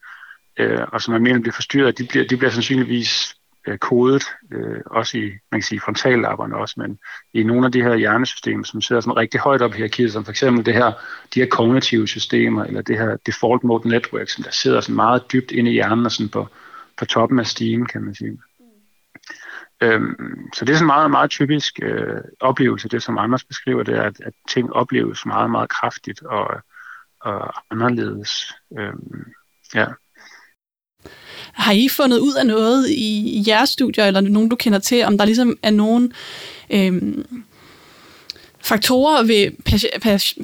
[0.59, 3.35] øh, og som almindeligt bliver forstyrret, de bliver, de bliver sandsynligvis
[3.67, 6.99] øh, kodet, øh, også i man kan sige, frontallapperne også, men
[7.33, 10.25] i nogle af de her hjernesystemer, som sidder sådan rigtig højt op i hierarkiet, som
[10.25, 10.91] for eksempel det her,
[11.33, 15.23] de her kognitive systemer, eller det her default mode network, som der sidder sådan meget
[15.33, 16.47] dybt inde i hjernen og sådan på,
[16.97, 18.37] på toppen af stigen, kan man sige.
[19.83, 23.83] Øhm, så det er sådan en meget, meget typisk øh, oplevelse, det som Anders beskriver,
[23.83, 26.47] det er, at, at ting opleves meget, meget kraftigt og,
[27.21, 28.53] og anderledes.
[28.79, 29.25] Øhm,
[29.75, 29.85] ja.
[31.53, 35.17] Har I fundet ud af noget i jeres studier, eller nogen, du kender til, om
[35.17, 36.13] der ligesom er nogen
[36.69, 37.25] øhm,
[38.61, 39.51] faktorer ved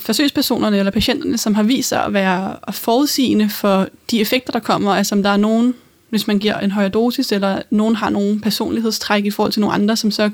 [0.02, 4.92] forsøgspersonerne eller patienterne, som har vist sig at være forudsigende for de effekter, der kommer?
[4.92, 5.76] Altså om der er nogen
[6.10, 9.76] hvis man giver en højere dosis, eller nogen har nogle personlighedstræk i forhold til nogle
[9.76, 10.32] andre, som så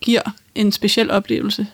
[0.00, 0.22] giver
[0.54, 1.66] en speciel oplevelse?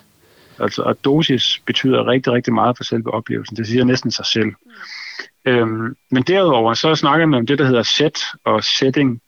[0.58, 3.56] Altså, at dosis betyder rigtig, rigtig meget for selve oplevelsen.
[3.56, 4.46] Det siger næsten sig selv.
[4.46, 5.52] Mm.
[5.52, 9.20] Øhm, men derudover, så snakker man om det, der hedder set og setting,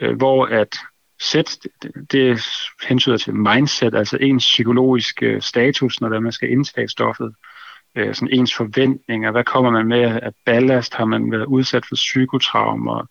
[0.00, 0.76] øh, hvor at
[1.20, 2.42] set, det, det
[2.88, 7.53] hensyder til mindset, altså ens psykologiske status, når man skal indtage stoffet øh,
[7.96, 9.30] Øh, sådan ens forventninger.
[9.30, 10.94] Hvad kommer man med af ballast?
[10.94, 13.06] Har man været udsat for psykotraumer?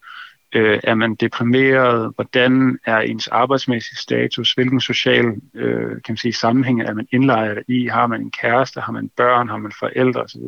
[0.56, 2.12] Øh, er man deprimeret?
[2.16, 4.54] Hvordan er ens arbejdsmæssige status?
[4.54, 7.88] Hvilken social øh, kan man sige, sammenhæng er man indlejret i?
[7.88, 8.82] Har man en kæreste?
[8.82, 9.50] Har man børn?
[9.50, 10.42] Har man forældre osv.?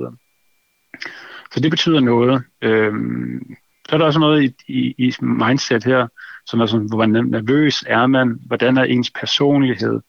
[1.52, 2.43] Så det betyder noget.
[2.62, 2.93] Øh,
[3.89, 6.08] så er der også noget i, i, i mindset her,
[6.45, 8.39] som er sådan, hvor nervøs er man?
[8.45, 10.02] Hvordan er ens personlighed?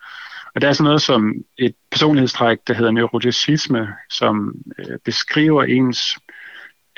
[0.57, 6.19] Og der er sådan noget som et personlighedstræk, der hedder neuroticisme, som øh, beskriver ens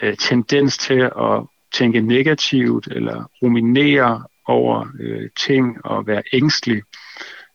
[0.02, 1.42] øh, tendens til at
[1.72, 6.82] tænke negativt eller ruminere over øh, ting og være ængstelig.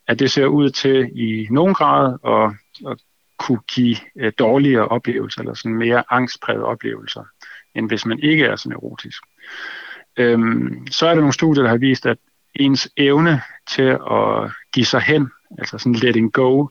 [0.08, 2.52] At det ser ud til i nogen grad at,
[2.92, 2.98] at
[3.38, 7.24] kunne give øh, dårligere oplevelser, eller sådan mere angstprægede oplevelser,
[7.76, 9.24] end hvis man ikke er så neurotisk.
[10.18, 12.18] Øhm, så er der nogle studier, der har vist, at
[12.56, 16.68] ens evne til at give sig hen altså sådan letting go,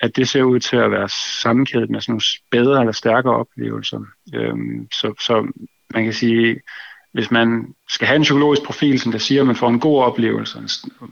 [0.00, 1.08] at det ser ud til at være
[1.42, 4.00] sammenkædet med sådan nogle bedre eller stærkere oplevelser.
[4.34, 5.52] Øhm, så, så
[5.94, 6.60] man kan sige,
[7.12, 10.02] hvis man skal have en psykologisk profil, som der siger, at man får en god
[10.02, 10.58] oplevelse,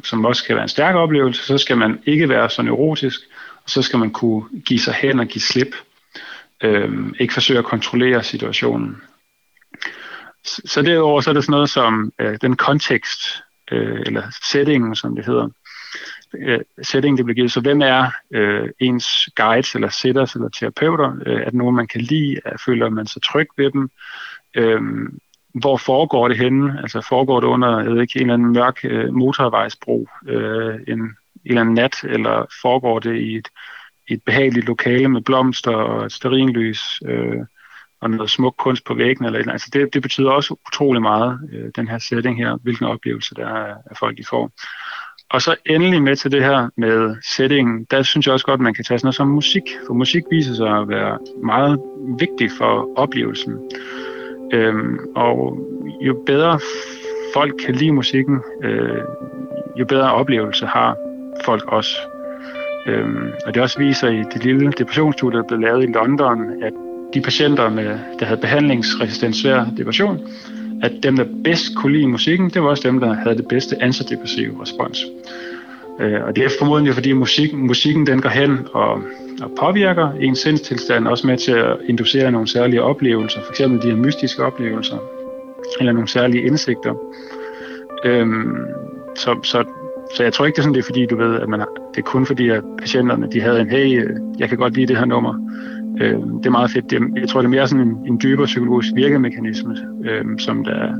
[0.04, 3.20] som også kan være en stærk oplevelse, så skal man ikke være så neurotisk,
[3.64, 5.74] og så skal man kunne give sig hen og give slip.
[6.62, 9.02] Øhm, ikke forsøge at kontrollere situationen.
[10.44, 13.20] Så, så derudover så er det sådan noget som øh, den kontekst,
[13.72, 15.48] øh, eller settingen, som det hedder,
[16.34, 17.52] øh, setting, det bliver givet.
[17.52, 21.16] Så hvem er øh, ens guides, eller sitters, eller terapeuter?
[21.26, 22.40] Øh, er det nogen, man kan lide?
[22.64, 23.90] Føler man sig tryg ved dem?
[24.54, 24.80] Øh,
[25.54, 26.78] hvor foregår det henne?
[26.82, 31.00] Altså foregår det under jeg ved ikke, en eller anden mørk øh, motorvejsbro øh, en,
[31.00, 33.48] en eller anden nat, eller foregår det i et,
[34.08, 37.40] et behageligt lokale med blomster og et sterinlys øh,
[38.00, 39.24] og noget smuk kunst på væggen?
[39.24, 43.34] Eller, altså det, det betyder også utrolig meget, øh, den her setting her, hvilken oplevelse
[43.34, 44.52] der er, at folk de får.
[45.34, 48.64] Og så endelig med til det her med settingen, der synes jeg også godt, at
[48.64, 51.80] man kan tage sådan noget som musik, for musik viser sig at være meget
[52.18, 53.54] vigtig for oplevelsen.
[54.52, 55.58] Øhm, og
[56.00, 56.60] jo bedre
[57.34, 59.02] folk kan lide musikken, øh,
[59.76, 60.96] jo bedre oplevelse har
[61.44, 61.96] folk også.
[62.86, 66.72] Øhm, og det også viser i det lille depressionsstudie, der blev lavet i London, at
[67.14, 70.20] de patienter, med, der havde behandlingsresistent svær depression,
[70.82, 73.82] at dem, der bedst kunne lide musikken, det var også dem, der havde det bedste
[73.82, 75.04] antidepressive respons.
[76.00, 79.02] Øh, og det er formodentlig, fordi musikken, musikken den går hen og,
[79.42, 83.58] og påvirker ens sindstilstand, også med til at inducere nogle særlige oplevelser, f.eks.
[83.58, 84.96] de her mystiske oplevelser,
[85.80, 86.94] eller nogle særlige indsigter.
[88.04, 88.56] Øhm,
[89.16, 89.64] så, så,
[90.14, 91.68] så jeg tror ikke, det er sådan, det er fordi, du ved, at man har,
[91.94, 94.86] det er kun fordi, at patienterne de havde en, hey, øh, jeg kan godt lide
[94.86, 95.34] det her nummer.
[96.00, 96.90] Øh, det er meget fedt.
[96.90, 100.92] Det, jeg tror, det er mere sådan en, en dybere psykologisk virkemekanisme, øh, som der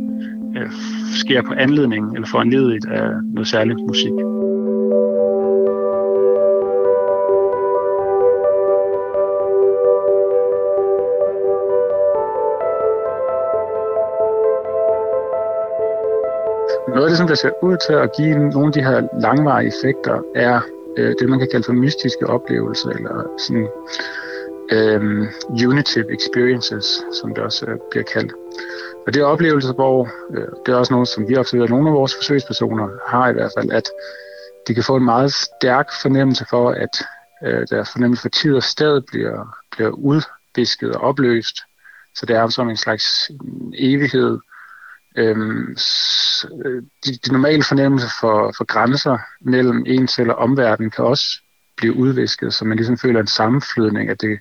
[0.56, 0.70] øh,
[1.14, 4.12] sker på anledning eller foranledet af noget særligt musik.
[16.88, 19.68] Noget af det, som der ser ud til at give nogle af de her langvarige
[19.68, 20.60] effekter, er
[20.98, 23.68] øh, det, man kan kalde for mystiske oplevelser, eller sådan
[24.72, 25.28] Øhm, um,
[25.68, 28.32] unitive experiences, som det også uh, bliver kaldt.
[29.06, 31.94] Og det er oplevelser, hvor uh, det er også noget, som vi observerer, nogle af
[31.94, 33.88] vores forsøgspersoner har i hvert fald, at
[34.68, 37.06] de kan få en meget stærk fornemmelse for, at
[37.46, 41.56] uh, deres fornemmelse for tid og sted bliver, bliver udvisket og opløst.
[42.14, 43.30] Så det er som en slags
[43.78, 44.38] evighed.
[45.16, 45.76] Øhm,
[47.04, 51.43] de, de normale fornemmelser for, for grænser mellem en selv og omverdenen kan også
[51.76, 54.38] bliver udvisket, så man ligesom føler en sammenflydning, at det,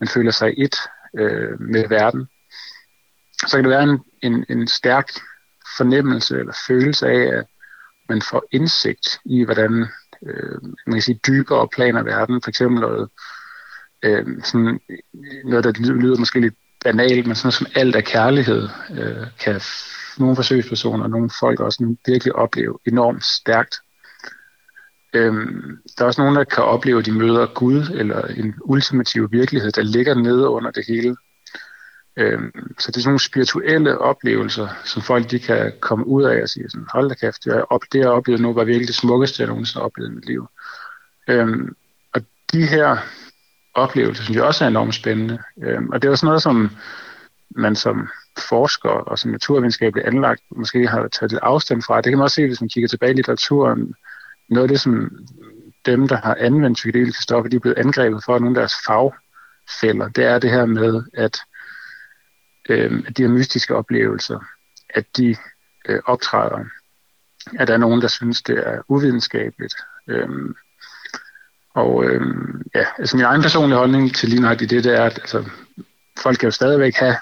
[0.00, 0.76] man føler sig et
[1.18, 2.28] øh, med verden.
[3.46, 5.08] Så kan det være en, en, en stærk
[5.76, 7.44] fornemmelse eller følelse af, at
[8.08, 9.86] man får indsigt i, hvordan
[10.26, 13.08] øh, man kan sige, dybere planer verden, for eksempel noget,
[14.02, 14.80] øh, sådan
[15.44, 19.26] noget, der lyder, lyder måske lidt banalt, men sådan noget som alt er kærlighed, øh,
[19.40, 19.60] kan
[20.18, 23.74] nogle forsøgspersoner og nogle folk også virkelig opleve enormt stærkt.
[25.16, 29.32] Øhm, der er også nogen, der kan opleve, at de møder Gud eller en ultimativ
[29.32, 31.16] virkelighed, der ligger nede under det hele.
[32.16, 36.42] Øhm, så det er sådan nogle spirituelle oplevelser, som folk de kan komme ud af
[36.42, 38.94] og sige sådan, hold da kæft, det, op, det jeg oplevede nu var virkelig det
[38.94, 40.46] smukkeste, jeg nogensinde har oplevet i mit liv.
[41.28, 41.76] Øhm,
[42.14, 42.20] og
[42.52, 42.96] de her
[43.74, 45.38] oplevelser, synes jeg også er enormt spændende.
[45.62, 46.70] Øhm, og det er også noget, som
[47.50, 48.08] man som
[48.48, 51.96] forsker og som naturvidenskabelig anlagt måske har taget lidt afstand fra.
[51.96, 53.94] Det kan man også se, hvis man kigger tilbage i litteraturen
[54.48, 55.10] noget af det, som
[55.86, 60.08] dem, der har anvendt psykedeliske stoffer, de er blevet angrebet for nogle af deres fagfælder,
[60.08, 61.38] det er det her med, at,
[62.68, 64.38] øh, at de her mystiske oplevelser,
[64.90, 65.36] at de
[65.88, 66.64] øh, optræder.
[67.58, 69.74] At der er nogen, der synes, det er uvidenskabeligt.
[70.08, 70.28] Øh,
[71.74, 72.20] og øh,
[72.74, 75.44] ja, altså min egen personlige holdning til lige nøjagtigt det, det er, at altså,
[76.18, 77.16] folk kan jo stadigvæk have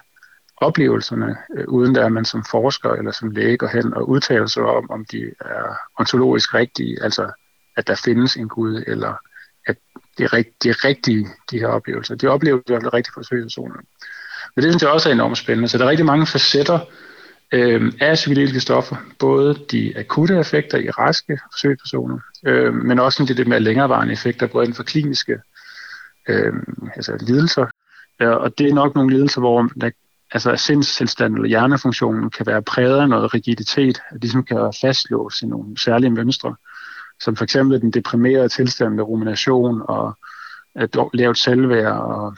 [0.57, 4.62] oplevelserne, øh, uden at man som forsker eller som læge går hen og udtaler sig
[4.62, 7.31] om, om de er ontologisk rigtige, altså
[7.77, 9.14] at der findes en Gud, eller
[9.67, 9.77] at
[10.19, 12.14] det er, rigt, det er rigtige, de her oplevelser.
[12.14, 13.75] De oplevelser er rigtig forsøgspersoner.
[14.57, 15.69] Men det synes jeg også er enormt spændende.
[15.69, 16.79] Så der er rigtig mange facetter
[17.53, 23.37] øh, af psykedeliske stoffer, både de akutte effekter i raske forsøgspersoner, øh, men også det,
[23.37, 25.38] det mere længerevarende effekter, både inden for kliniske
[26.29, 26.53] øh,
[26.97, 27.67] altså lidelser,
[28.21, 29.90] og det er nok nogle lidelser, hvor der
[30.35, 35.42] altså sindstilstanden eller hjernefunktionen kan være præget af noget rigiditet, at ligesom kan være fastlåst
[35.42, 36.57] i nogle særlige mønstre,
[37.20, 40.18] som for eksempel den deprimerede tilstand med rumination og
[40.79, 42.37] øh, at lavt selvværd og,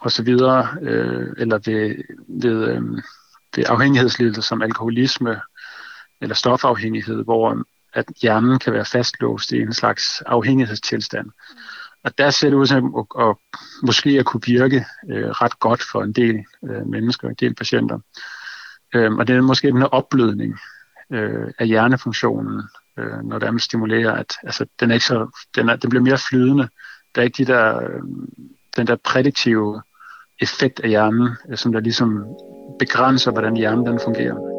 [0.00, 1.94] og så videre, øh, eller ved,
[2.28, 2.82] ved, øh,
[3.56, 5.40] ved afhængighedslidelser som alkoholisme
[6.20, 11.30] eller stofafhængighed, hvor at hjernen kan være fastlåst i en slags afhængighedstilstand.
[12.08, 13.36] Og der ser det ud som at, at
[13.82, 17.98] måske at kunne virke øh, ret godt for en del øh, mennesker, en del patienter.
[18.94, 20.58] Øh, og det er måske den her opblødning
[21.12, 22.62] øh, af hjernefunktionen,
[22.98, 26.02] øh, når der man stimulerer, at altså, den, er ikke så, den, er, den bliver
[26.02, 26.68] mere flydende.
[27.14, 28.02] Der er ikke de der, øh,
[28.76, 29.82] den der prædiktive
[30.40, 32.24] effekt af hjernen, øh, som der ligesom
[32.78, 34.57] begrænser, hvordan hjernen den fungerer.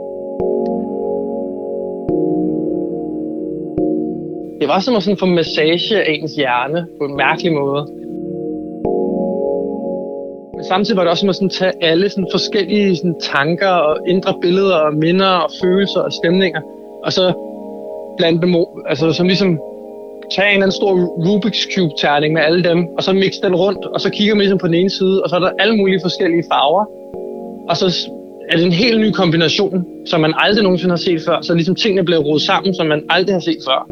[4.60, 7.82] Det var som at sådan få massage af ens hjerne på en mærkelig måde.
[10.56, 13.98] Men samtidig var det også som at sådan tage alle sådan forskellige sådan tanker og
[14.08, 16.62] indre billeder og minder og følelser og stemninger,
[17.06, 17.34] og så
[18.18, 18.56] blande dem,
[18.88, 19.60] altså som ligesom
[20.36, 20.92] tage en eller anden stor
[21.26, 24.58] Rubik's Cube-terning med alle dem, og så mixe den rundt, og så kigger man ligesom
[24.58, 26.86] på den ene side, og så er der alle mulige forskellige farver.
[27.70, 27.86] Og så
[28.50, 31.42] er det en helt ny kombination, som man aldrig nogensinde har set før.
[31.42, 33.88] Så ligesom tingene bliver rodet sammen, som man aldrig har set før.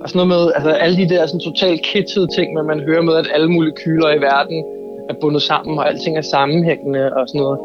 [0.00, 3.02] Og sådan noget med, altså alle de der sådan totalt kitschede ting, men man hører
[3.02, 4.64] med, at alle molekyler i verden
[5.10, 7.58] er bundet sammen, og alting er sammenhængende og sådan noget.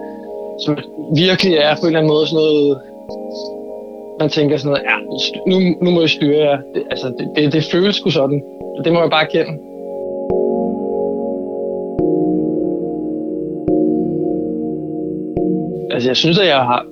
[0.63, 0.78] Som
[1.15, 2.78] virkelig er på en eller anden måde sådan noget
[4.19, 4.98] man tænker sådan noget, ja,
[5.52, 6.58] nu, nu må jeg styre jer.
[6.74, 8.43] Det, altså, det, det, det føles sgu sådan.
[8.84, 9.54] Det må jeg bare kende.
[15.93, 16.86] Altså, jeg synes, at jeg har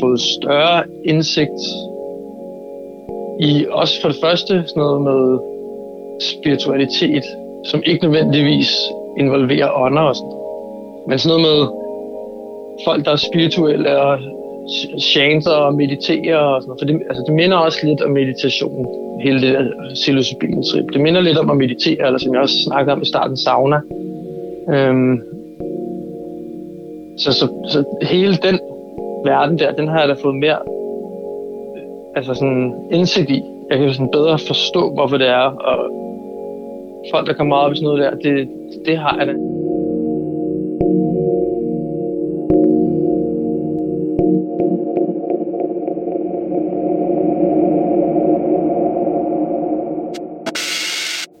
[0.00, 1.60] fået større indsigt
[3.42, 5.38] i også for det første sådan noget med
[6.20, 7.24] spiritualitet,
[7.64, 8.70] som ikke nødvendigvis
[9.18, 10.32] involverer ånder og sådan.
[11.08, 11.68] Men sådan noget med
[12.84, 14.18] folk, der er spirituelle og
[15.00, 16.80] chanter og mediterer og sådan noget.
[16.80, 18.86] For det, altså, det minder også lidt om meditation,
[19.22, 20.92] hele det der psilocybin-trip.
[20.92, 23.80] Det minder lidt om at meditere, eller som jeg også snakkede om i starten, sauna.
[24.74, 25.22] Øhm,
[27.18, 28.58] så, så, så hele den
[29.24, 30.58] verden der, den har jeg da fået mere
[32.16, 33.42] altså sådan indsigt i.
[33.70, 35.78] Jeg kan sådan bedre forstå, hvorfor det er, og
[37.12, 38.48] folk, der kommer op i sådan noget der, det,
[38.86, 39.34] det har jeg da.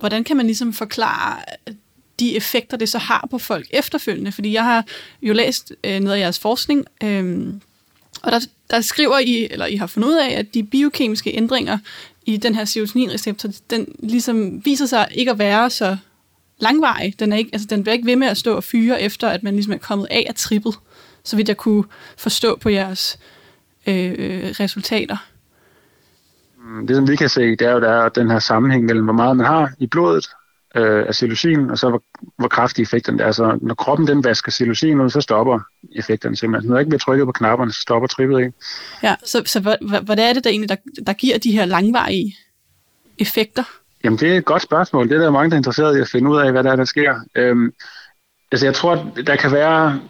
[0.00, 1.36] hvordan kan man ligesom forklare
[2.20, 4.32] de effekter, det så har på folk efterfølgende?
[4.32, 4.84] Fordi jeg har
[5.22, 7.54] jo læst øh, noget af jeres forskning, øh,
[8.22, 11.78] og der, der skriver I, eller I har fundet ud af, at de biokemiske ændringer
[12.26, 15.96] i den her serotoninreceptor, den ligesom viser sig ikke at være så
[16.58, 17.20] langvarig.
[17.20, 19.42] Den, er ikke, altså, den bliver ikke ved med at stå og fyre, efter at
[19.42, 20.74] man ligesom er kommet af af trippet,
[21.24, 21.84] så vidt jeg kunne
[22.16, 23.18] forstå på jeres
[23.86, 24.14] øh,
[24.60, 25.16] resultater.
[26.64, 29.04] Mm, det, som vi kan se, det er jo, der er den her sammenhæng mellem,
[29.04, 30.30] hvor meget man har i blodet
[30.74, 32.02] øh, af psilocin, og så hvor,
[32.36, 33.26] hvor kraftig effekten er.
[33.26, 35.60] Altså, når kroppen den vasker psilocin ud, så stopper
[35.96, 36.68] effekterne simpelthen.
[36.68, 38.52] Når der ikke bliver trykket på knapperne, så stopper trippet ikke.
[39.02, 42.36] Ja, så, så hvad, hvad er det der egentlig, der, der giver de her langvarige
[43.18, 43.64] effekter?
[44.04, 45.08] Jamen, det er et godt spørgsmål.
[45.08, 46.76] Det er der mange, der er interesseret i at finde ud af, hvad der er,
[46.76, 47.14] der sker.
[47.34, 47.72] Øhm,
[48.52, 50.00] altså, jeg tror, der kan være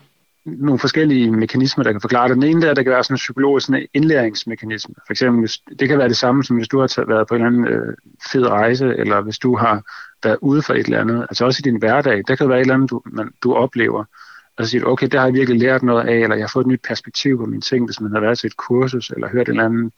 [0.45, 2.37] nogle forskellige mekanismer, der kan forklare det.
[2.37, 4.95] Den ene der, der kan være sådan en psykologisk sådan en indlæringsmekanisme.
[5.07, 7.45] For eksempel, hvis, det kan være det samme, som hvis du har været på en
[7.45, 7.97] eller anden øh,
[8.33, 9.83] fed rejse, eller hvis du har
[10.25, 11.23] været ude for et eller andet.
[11.23, 14.05] Altså også i din hverdag, der kan være et eller andet, du, man, du oplever.
[14.57, 16.51] Og så siger du, okay, det har jeg virkelig lært noget af, eller jeg har
[16.53, 19.29] fået et nyt perspektiv på mine ting, hvis man har været til et kursus, eller
[19.29, 19.93] hørt en eller anden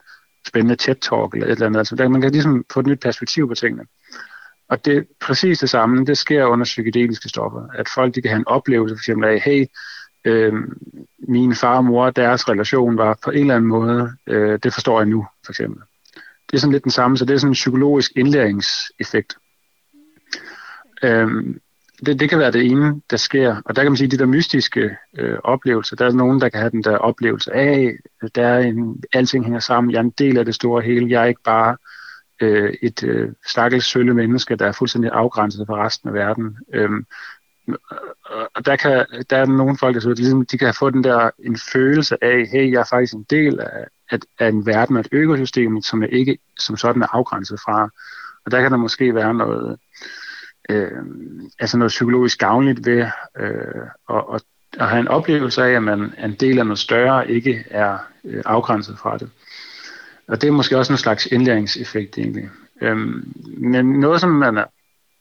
[0.47, 1.79] spændende TED-talk, eller et eller andet.
[1.79, 3.85] Altså, der, man kan ligesom få et nyt perspektiv på tingene.
[4.69, 7.67] Og det er præcis det samme, det sker under psykedeliske stoffer.
[7.73, 9.65] At folk de kan have en oplevelse, for eksempel af, hey,
[10.25, 10.53] øh,
[11.27, 14.99] min far og mor, deres relation var på en eller anden måde, øh, det forstår
[14.99, 15.81] jeg nu, for eksempel.
[16.51, 19.37] Det er sådan lidt den samme, så det er sådan en psykologisk indlæringseffekt.
[21.03, 21.55] Øh,
[22.05, 23.61] det, det kan være det ene, der sker.
[23.65, 26.49] Og der kan man sige, at de der mystiske øh, oplevelser, der er nogen, der
[26.49, 30.03] kan have den der oplevelse af, at der er en, alting hænger sammen, jeg er
[30.03, 31.77] en del af det store hele, jeg er ikke bare
[32.41, 36.57] øh, et øh, stakkels sølle menneske, der er fuldstændig afgrænset fra resten af verden.
[36.73, 37.05] Øhm,
[38.55, 41.29] og der, kan, der er nogle folk, der så, ligesom, de kan få den der
[41.39, 44.99] en følelse af, hey, jeg er faktisk en del af, af, af en verden, af
[44.99, 47.89] et økosystem, som jeg ikke som sådan er afgrænset fra.
[48.45, 49.79] Og der kan der måske være noget,
[50.69, 50.91] øh,
[51.59, 53.05] altså noget psykologisk gavnligt ved
[53.37, 54.43] øh, at, at,
[54.79, 57.97] at have en oplevelse af, at man er en del af noget større, ikke er
[58.23, 59.29] øh, afgrænset fra det.
[60.27, 62.49] Og det er måske også en slags indlæringseffekt egentlig.
[62.81, 62.97] Øh,
[63.57, 64.65] men noget, som man er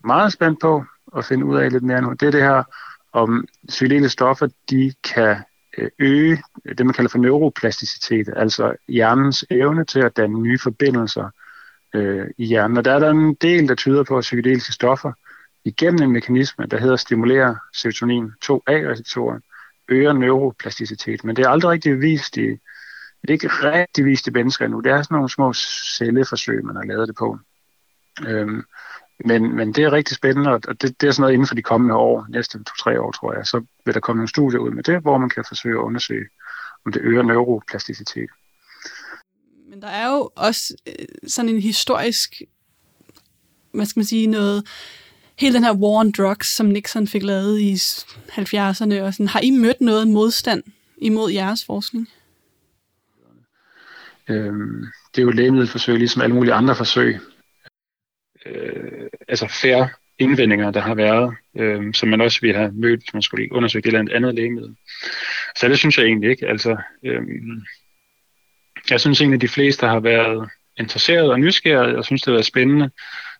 [0.04, 0.84] meget spændt på,
[1.16, 2.62] at finde ud af lidt mere nu, det er det her,
[3.12, 5.36] om psykedeliske stoffer, de kan
[5.78, 10.58] øh, øge øh, det, man kalder for neuroplasticitet, altså hjernens evne til at danne nye
[10.58, 11.30] forbindelser
[11.94, 12.76] øh, i hjernen.
[12.76, 15.12] Og der er der en del, der tyder på, at psykedeliske stoffer
[15.64, 19.42] igennem en mekanisme, der hedder stimulere serotonin 2A-receptoren,
[19.88, 21.24] øger neuroplasticitet.
[21.24, 22.46] Men det er aldrig rigtig vist i,
[23.22, 24.80] det er ikke rigtig vist i mennesker endnu.
[24.80, 25.52] Det er sådan nogle små
[25.96, 27.38] celleforsøg, man har lavet det på.
[28.26, 28.64] Øhm,
[29.24, 31.62] men, men det er rigtig spændende, og det, det er sådan noget inden for de
[31.62, 34.82] kommende år, næste to-tre år, tror jeg, så vil der komme nogle studier ud med
[34.82, 36.26] det, hvor man kan forsøge at undersøge,
[36.86, 38.30] om det øger neuroplasticitet.
[39.70, 42.42] Men der er jo også øh, sådan en historisk,
[43.72, 44.66] hvad skal man sige, noget,
[45.38, 49.40] hele den her war on drugs, som Nixon fik lavet i 70'erne, og sådan, har
[49.40, 50.62] I mødt noget modstand
[50.96, 52.08] imod jeres forskning?
[54.28, 57.20] Øhm, det er jo et lægemiddelforsøg, ligesom alle mulige andre forsøg
[58.46, 59.88] øh, altså færre
[60.18, 63.80] indvendinger, der har været, øh, som man også ville have mødt, hvis man skulle undersøge
[63.80, 64.76] et eller andet, andet lægemiddel.
[65.56, 66.48] Så det synes jeg egentlig ikke.
[66.48, 67.22] Altså, øh,
[68.90, 72.32] jeg synes egentlig, at de fleste har været interesseret og nysgerrige, og synes, det har
[72.32, 72.90] været spændende.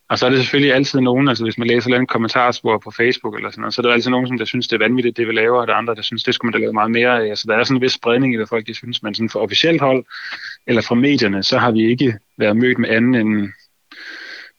[0.08, 3.36] Og så er det selvfølgelig altid nogen, altså hvis man læser en kommentarspor på Facebook
[3.36, 5.28] eller sådan noget, så er der altid nogen, som der synes, det er vanvittigt, det
[5.28, 7.22] vi laver, og der er andre, der synes, det skulle man da lave meget mere
[7.22, 7.28] af.
[7.28, 9.40] Altså der er sådan en vis spredning i, hvad folk de synes, men sådan fra
[9.40, 10.04] officielt hold,
[10.66, 13.52] eller fra medierne, så har vi ikke været mødt med anden end,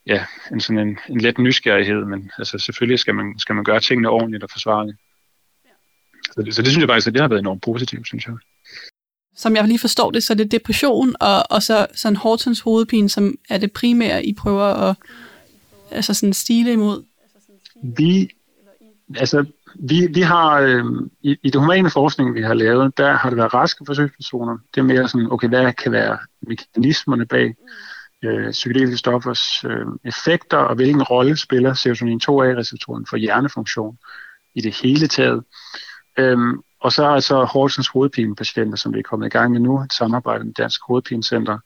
[0.08, 3.80] ja, en sådan en, en let nysgerrighed, men altså selvfølgelig skal man, skal man gøre
[3.80, 4.97] tingene ordentligt og forsvarligt.
[6.32, 8.36] Så det, så det synes jeg faktisk, at det har været enormt positivt, synes jeg.
[9.36, 13.10] Som jeg lige forstår det, så er det depression og, og så sådan Hortons hovedpine,
[13.10, 14.95] som er det primære, I prøver at
[15.91, 17.04] altså sådan stile imod?
[17.84, 18.30] Vi,
[19.16, 19.45] altså,
[19.76, 20.86] vi, vi har øh,
[21.22, 24.58] i, i det humane forskning, vi har lavet, der har det været raske forsøgspersoner.
[24.76, 27.56] Det er mere sådan, okay, hvad kan være mekanismerne bag
[28.24, 33.98] øh, psykedeliske stoffers øh, effekter, og hvilken rolle spiller serotonin 2A-receptoren for hjernefunktion
[34.56, 35.44] i det hele taget.
[36.18, 39.60] Øhm, og så er så altså Horsens hovedpinepatienter, som vi er kommet i gang med
[39.60, 41.58] nu, et samarbejde med Dansk Hovedpinecenter.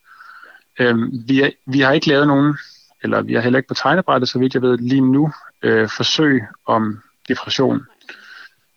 [0.80, 2.58] Øhm, vi, er, vi har ikke lavet nogen,
[3.04, 5.32] eller vi har heller ikke på tegnebrættet, så vidt jeg ved, lige nu
[5.62, 7.00] øh, forsøg om
[7.30, 7.82] depression.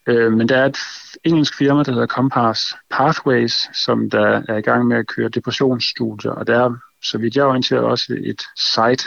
[0.07, 0.77] Øh, men der er et
[1.23, 6.31] engelsk firma, der hedder Compass Pathways, som der er i gang med at køre depressionsstudier,
[6.31, 9.03] og der så vidt jeg orienterer, også et site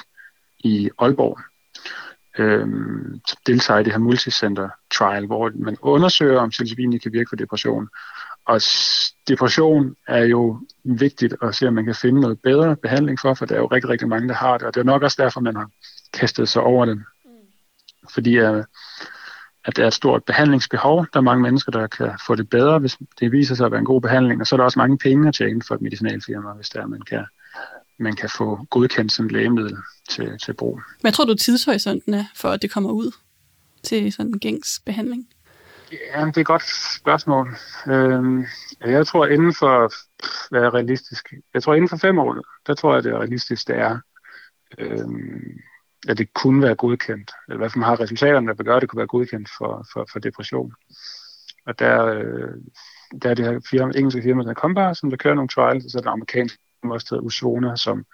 [0.59, 1.39] i Aalborg,
[2.39, 2.67] øh,
[3.47, 7.89] deltager i det her multicenter trial, hvor man undersøger, om psilocybin kan virke for depression.
[8.47, 8.61] Og
[9.29, 13.47] depression er jo vigtigt at se, om man kan finde noget bedre behandling for, for
[13.47, 14.67] der er jo rigtig, rigtig mange, der har det.
[14.67, 15.71] Og det er nok også derfor, man har
[16.13, 17.03] kastet sig over det.
[18.15, 18.65] Fordi øh,
[19.65, 21.07] at der er et stort behandlingsbehov.
[21.13, 23.79] Der er mange mennesker, der kan få det bedre, hvis det viser sig at være
[23.79, 24.41] en god behandling.
[24.41, 27.01] Og så er der også mange penge at tjene for et medicinalfirma, hvis der man
[27.01, 27.25] kan,
[27.99, 29.77] man kan få godkendt som lægemiddel
[30.11, 30.81] til, til brug.
[31.01, 33.13] Hvad tror du tidshorisonten er, for at det kommer ud
[33.83, 35.29] til sådan en gængs behandling?
[35.93, 36.63] Ja, det er et godt
[37.03, 37.57] spørgsmål.
[37.87, 38.45] Øhm,
[38.81, 39.93] jeg tror inden for,
[40.51, 41.35] hvad er realistisk?
[41.55, 42.37] Jeg tror inden for fem år,
[42.67, 43.99] der tror jeg, det er realistisk, det er,
[44.79, 45.59] øhm,
[46.09, 47.31] at det kunne være godkendt.
[47.49, 50.19] Eller hvad man har resultaterne, der gøre, at det kunne være godkendt for, for, for
[50.19, 50.73] depression.
[51.67, 52.51] Og der, øh,
[53.23, 55.91] der er det her firma, engelske firma, der Compass, som der kører nogle trials, og
[55.91, 56.59] så er der amerikanske
[56.91, 58.05] også hedder Usona, som,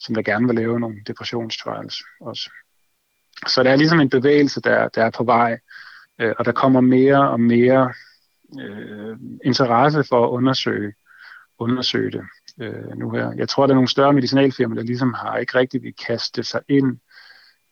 [0.00, 2.50] som der gerne vil lave nogle depressionstrials også.
[3.46, 5.58] Så der er ligesom en bevægelse, der, der er på vej,
[6.20, 7.92] øh, og der kommer mere og mere
[8.60, 10.94] øh, interesse for at undersøge,
[11.58, 12.22] undersøge det
[12.60, 13.32] øh, nu her.
[13.36, 16.62] Jeg tror, der er nogle større medicinalfirmaer, der ligesom har ikke rigtig vil kaste sig
[16.68, 16.98] ind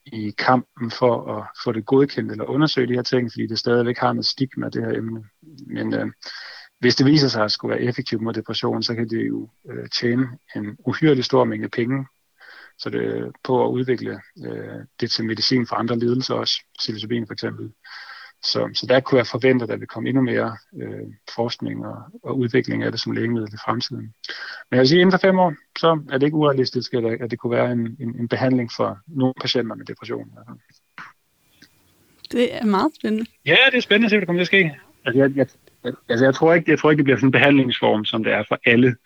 [0.06, 3.98] i kampen for at få det godkendt eller undersøge de her ting, fordi det stadigvæk
[3.98, 5.24] har noget stigma, det her emne.
[5.66, 6.06] Men øh,
[6.78, 9.88] hvis det viser sig at skulle være effektivt mod depression, så kan det jo øh,
[9.88, 12.06] tjene en uhyrelig stor mængde penge
[12.78, 17.32] så det på at udvikle øh, det til medicin for andre lidelser også, psilocybin for
[17.32, 17.72] eksempel.
[18.42, 22.02] Så, så der kunne jeg forvente, at der vil komme endnu mere øh, forskning og,
[22.22, 24.02] og udvikling af det som lægemiddel i fremtiden.
[24.70, 27.04] Men jeg vil sige, at inden for fem år, så er det ikke urealistisk, at,
[27.04, 30.30] at det kunne være en, en, en behandling for nogle patienter med depression.
[32.32, 33.26] Det er meget spændende.
[33.46, 34.80] Ja, det er spændende at se, hvad der kommer til at ske.
[35.04, 35.46] Altså, jeg, jeg,
[36.08, 38.42] altså, jeg, tror ikke, jeg tror ikke, det bliver sådan en behandlingsform, som det er
[38.48, 38.96] for alle.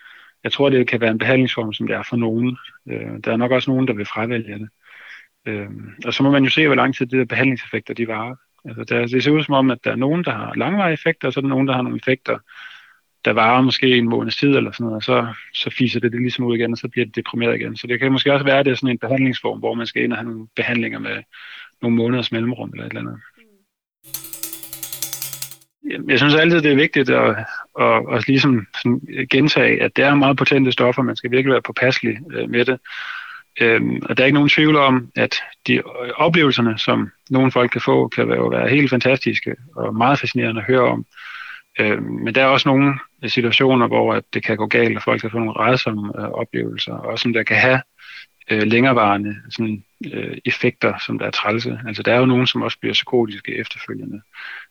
[0.44, 2.56] Jeg tror, det kan være en behandlingsform, som det er for nogen.
[2.88, 4.68] Øh, der er nok også nogen, der vil fravælge det.
[5.46, 5.68] Øh,
[6.04, 8.36] og så må man jo se, hvor lang tid de der behandlingseffekter de varer.
[8.64, 11.28] Altså, der, det ser ud som om, at der er nogen, der har langvarige effekter,
[11.28, 12.38] og så er der nogen, der har nogle effekter,
[13.24, 16.20] der varer måske en måneds tid eller sådan noget, og så, så fiser det, det
[16.20, 17.76] ligesom ud igen, og så bliver det deprimeret igen.
[17.76, 20.04] Så det kan måske også være, at det er sådan en behandlingsform, hvor man skal
[20.04, 21.22] ind og have nogle behandlinger med
[21.82, 23.20] nogle måneders mellemrum eller et eller andet.
[26.08, 27.36] Jeg synes altid, det er vigtigt at,
[27.80, 31.62] at, at ligesom sådan gentage, at det er meget potente stoffer, man skal virkelig være
[31.62, 32.78] påpasselig øh, med det.
[33.60, 35.34] Øhm, og der er ikke nogen tvivl om, at
[35.66, 35.82] de øh,
[36.16, 40.66] oplevelserne, som nogle folk kan få, kan være, være helt fantastiske og meget fascinerende at
[40.66, 41.06] høre om.
[41.80, 45.20] Øhm, men der er også nogle situationer, hvor at det kan gå galt, og folk
[45.20, 47.82] kan få nogle rædsomme øh, oplevelser, og som der kan have
[48.50, 51.78] øh, længerevarende sådan, øh, effekter, som der er trælse.
[51.86, 54.20] Altså der er jo nogen, som også bliver psykotiske efterfølgende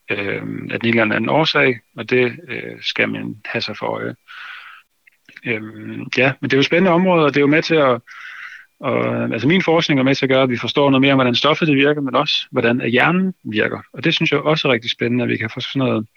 [0.10, 0.42] øh,
[0.72, 4.16] af den ene eller anden årsag, og det øh, skal man have sig for øje.
[5.46, 5.62] Øh,
[6.18, 8.02] ja, men det er jo spændende områder, og det er jo med til at
[8.80, 11.18] og, altså min forskning er med til at gøre, at vi forstår noget mere om,
[11.18, 13.80] hvordan stoffet det virker, men også, hvordan hjernen virker.
[13.94, 16.08] Og det synes jeg også er rigtig spændende, at vi kan få sådan noget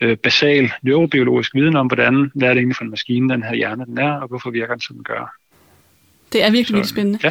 [0.00, 3.54] øh, basal neurobiologisk viden om, hvordan, hvad er det egentlig for en maskine, den her
[3.54, 5.36] hjerne den er, og hvorfor virker den, som den gør.
[6.32, 7.18] Det er virkelig, Så, virkelig spændende.
[7.24, 7.30] Ja.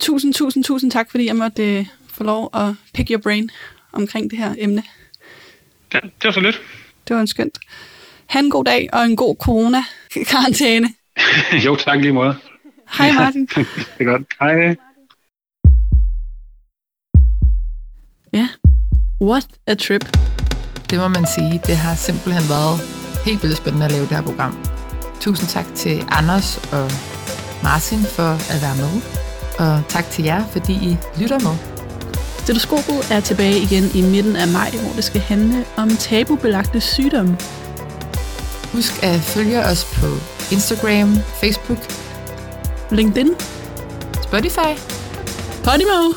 [0.00, 3.50] Tusind, tusind, tusind tak, fordi jeg måtte øh, få lov at pick your brain
[3.92, 4.82] omkring det her emne.
[5.94, 6.60] Ja, det var så lidt.
[7.08, 7.58] Det var en skønt.
[8.26, 10.88] Ha' en god dag og en god corona-karantæne.
[11.64, 12.36] jo, tak lige måde.
[12.98, 13.46] Hej Martin.
[13.98, 14.22] det er godt.
[14.40, 14.76] Hej.
[18.32, 18.48] Ja.
[19.20, 20.18] What a trip.
[20.90, 21.60] Det må man sige.
[21.66, 22.76] Det har simpelthen været
[23.26, 24.64] helt vildt spændende at lave det her program.
[25.20, 26.90] Tusind tak til Anders og
[27.62, 28.92] Martin for at være med.
[29.58, 31.73] Og tak til jer, fordi I lytter med.
[32.44, 37.38] Stetoskopet er tilbage igen i midten af maj, hvor det skal handle om tabubelagte sygdomme.
[38.72, 40.06] Husk at følge os på
[40.52, 41.78] Instagram, Facebook,
[42.90, 43.28] LinkedIn,
[44.22, 44.72] Spotify.
[45.62, 46.12] Podimo.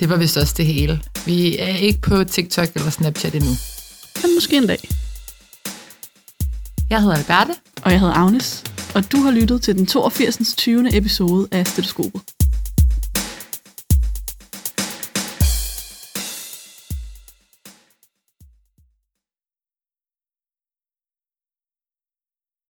[0.00, 1.02] Det var vist også det hele.
[1.26, 3.52] Vi er ikke på TikTok eller Snapchat endnu.
[4.22, 4.88] Men måske en dag.
[6.90, 7.52] Jeg hedder Alberte.
[7.82, 8.64] Og jeg hedder Agnes,
[8.94, 10.54] og du har lyttet til den 82.
[10.56, 10.96] 20.
[10.96, 12.39] episode af Stetoskopet.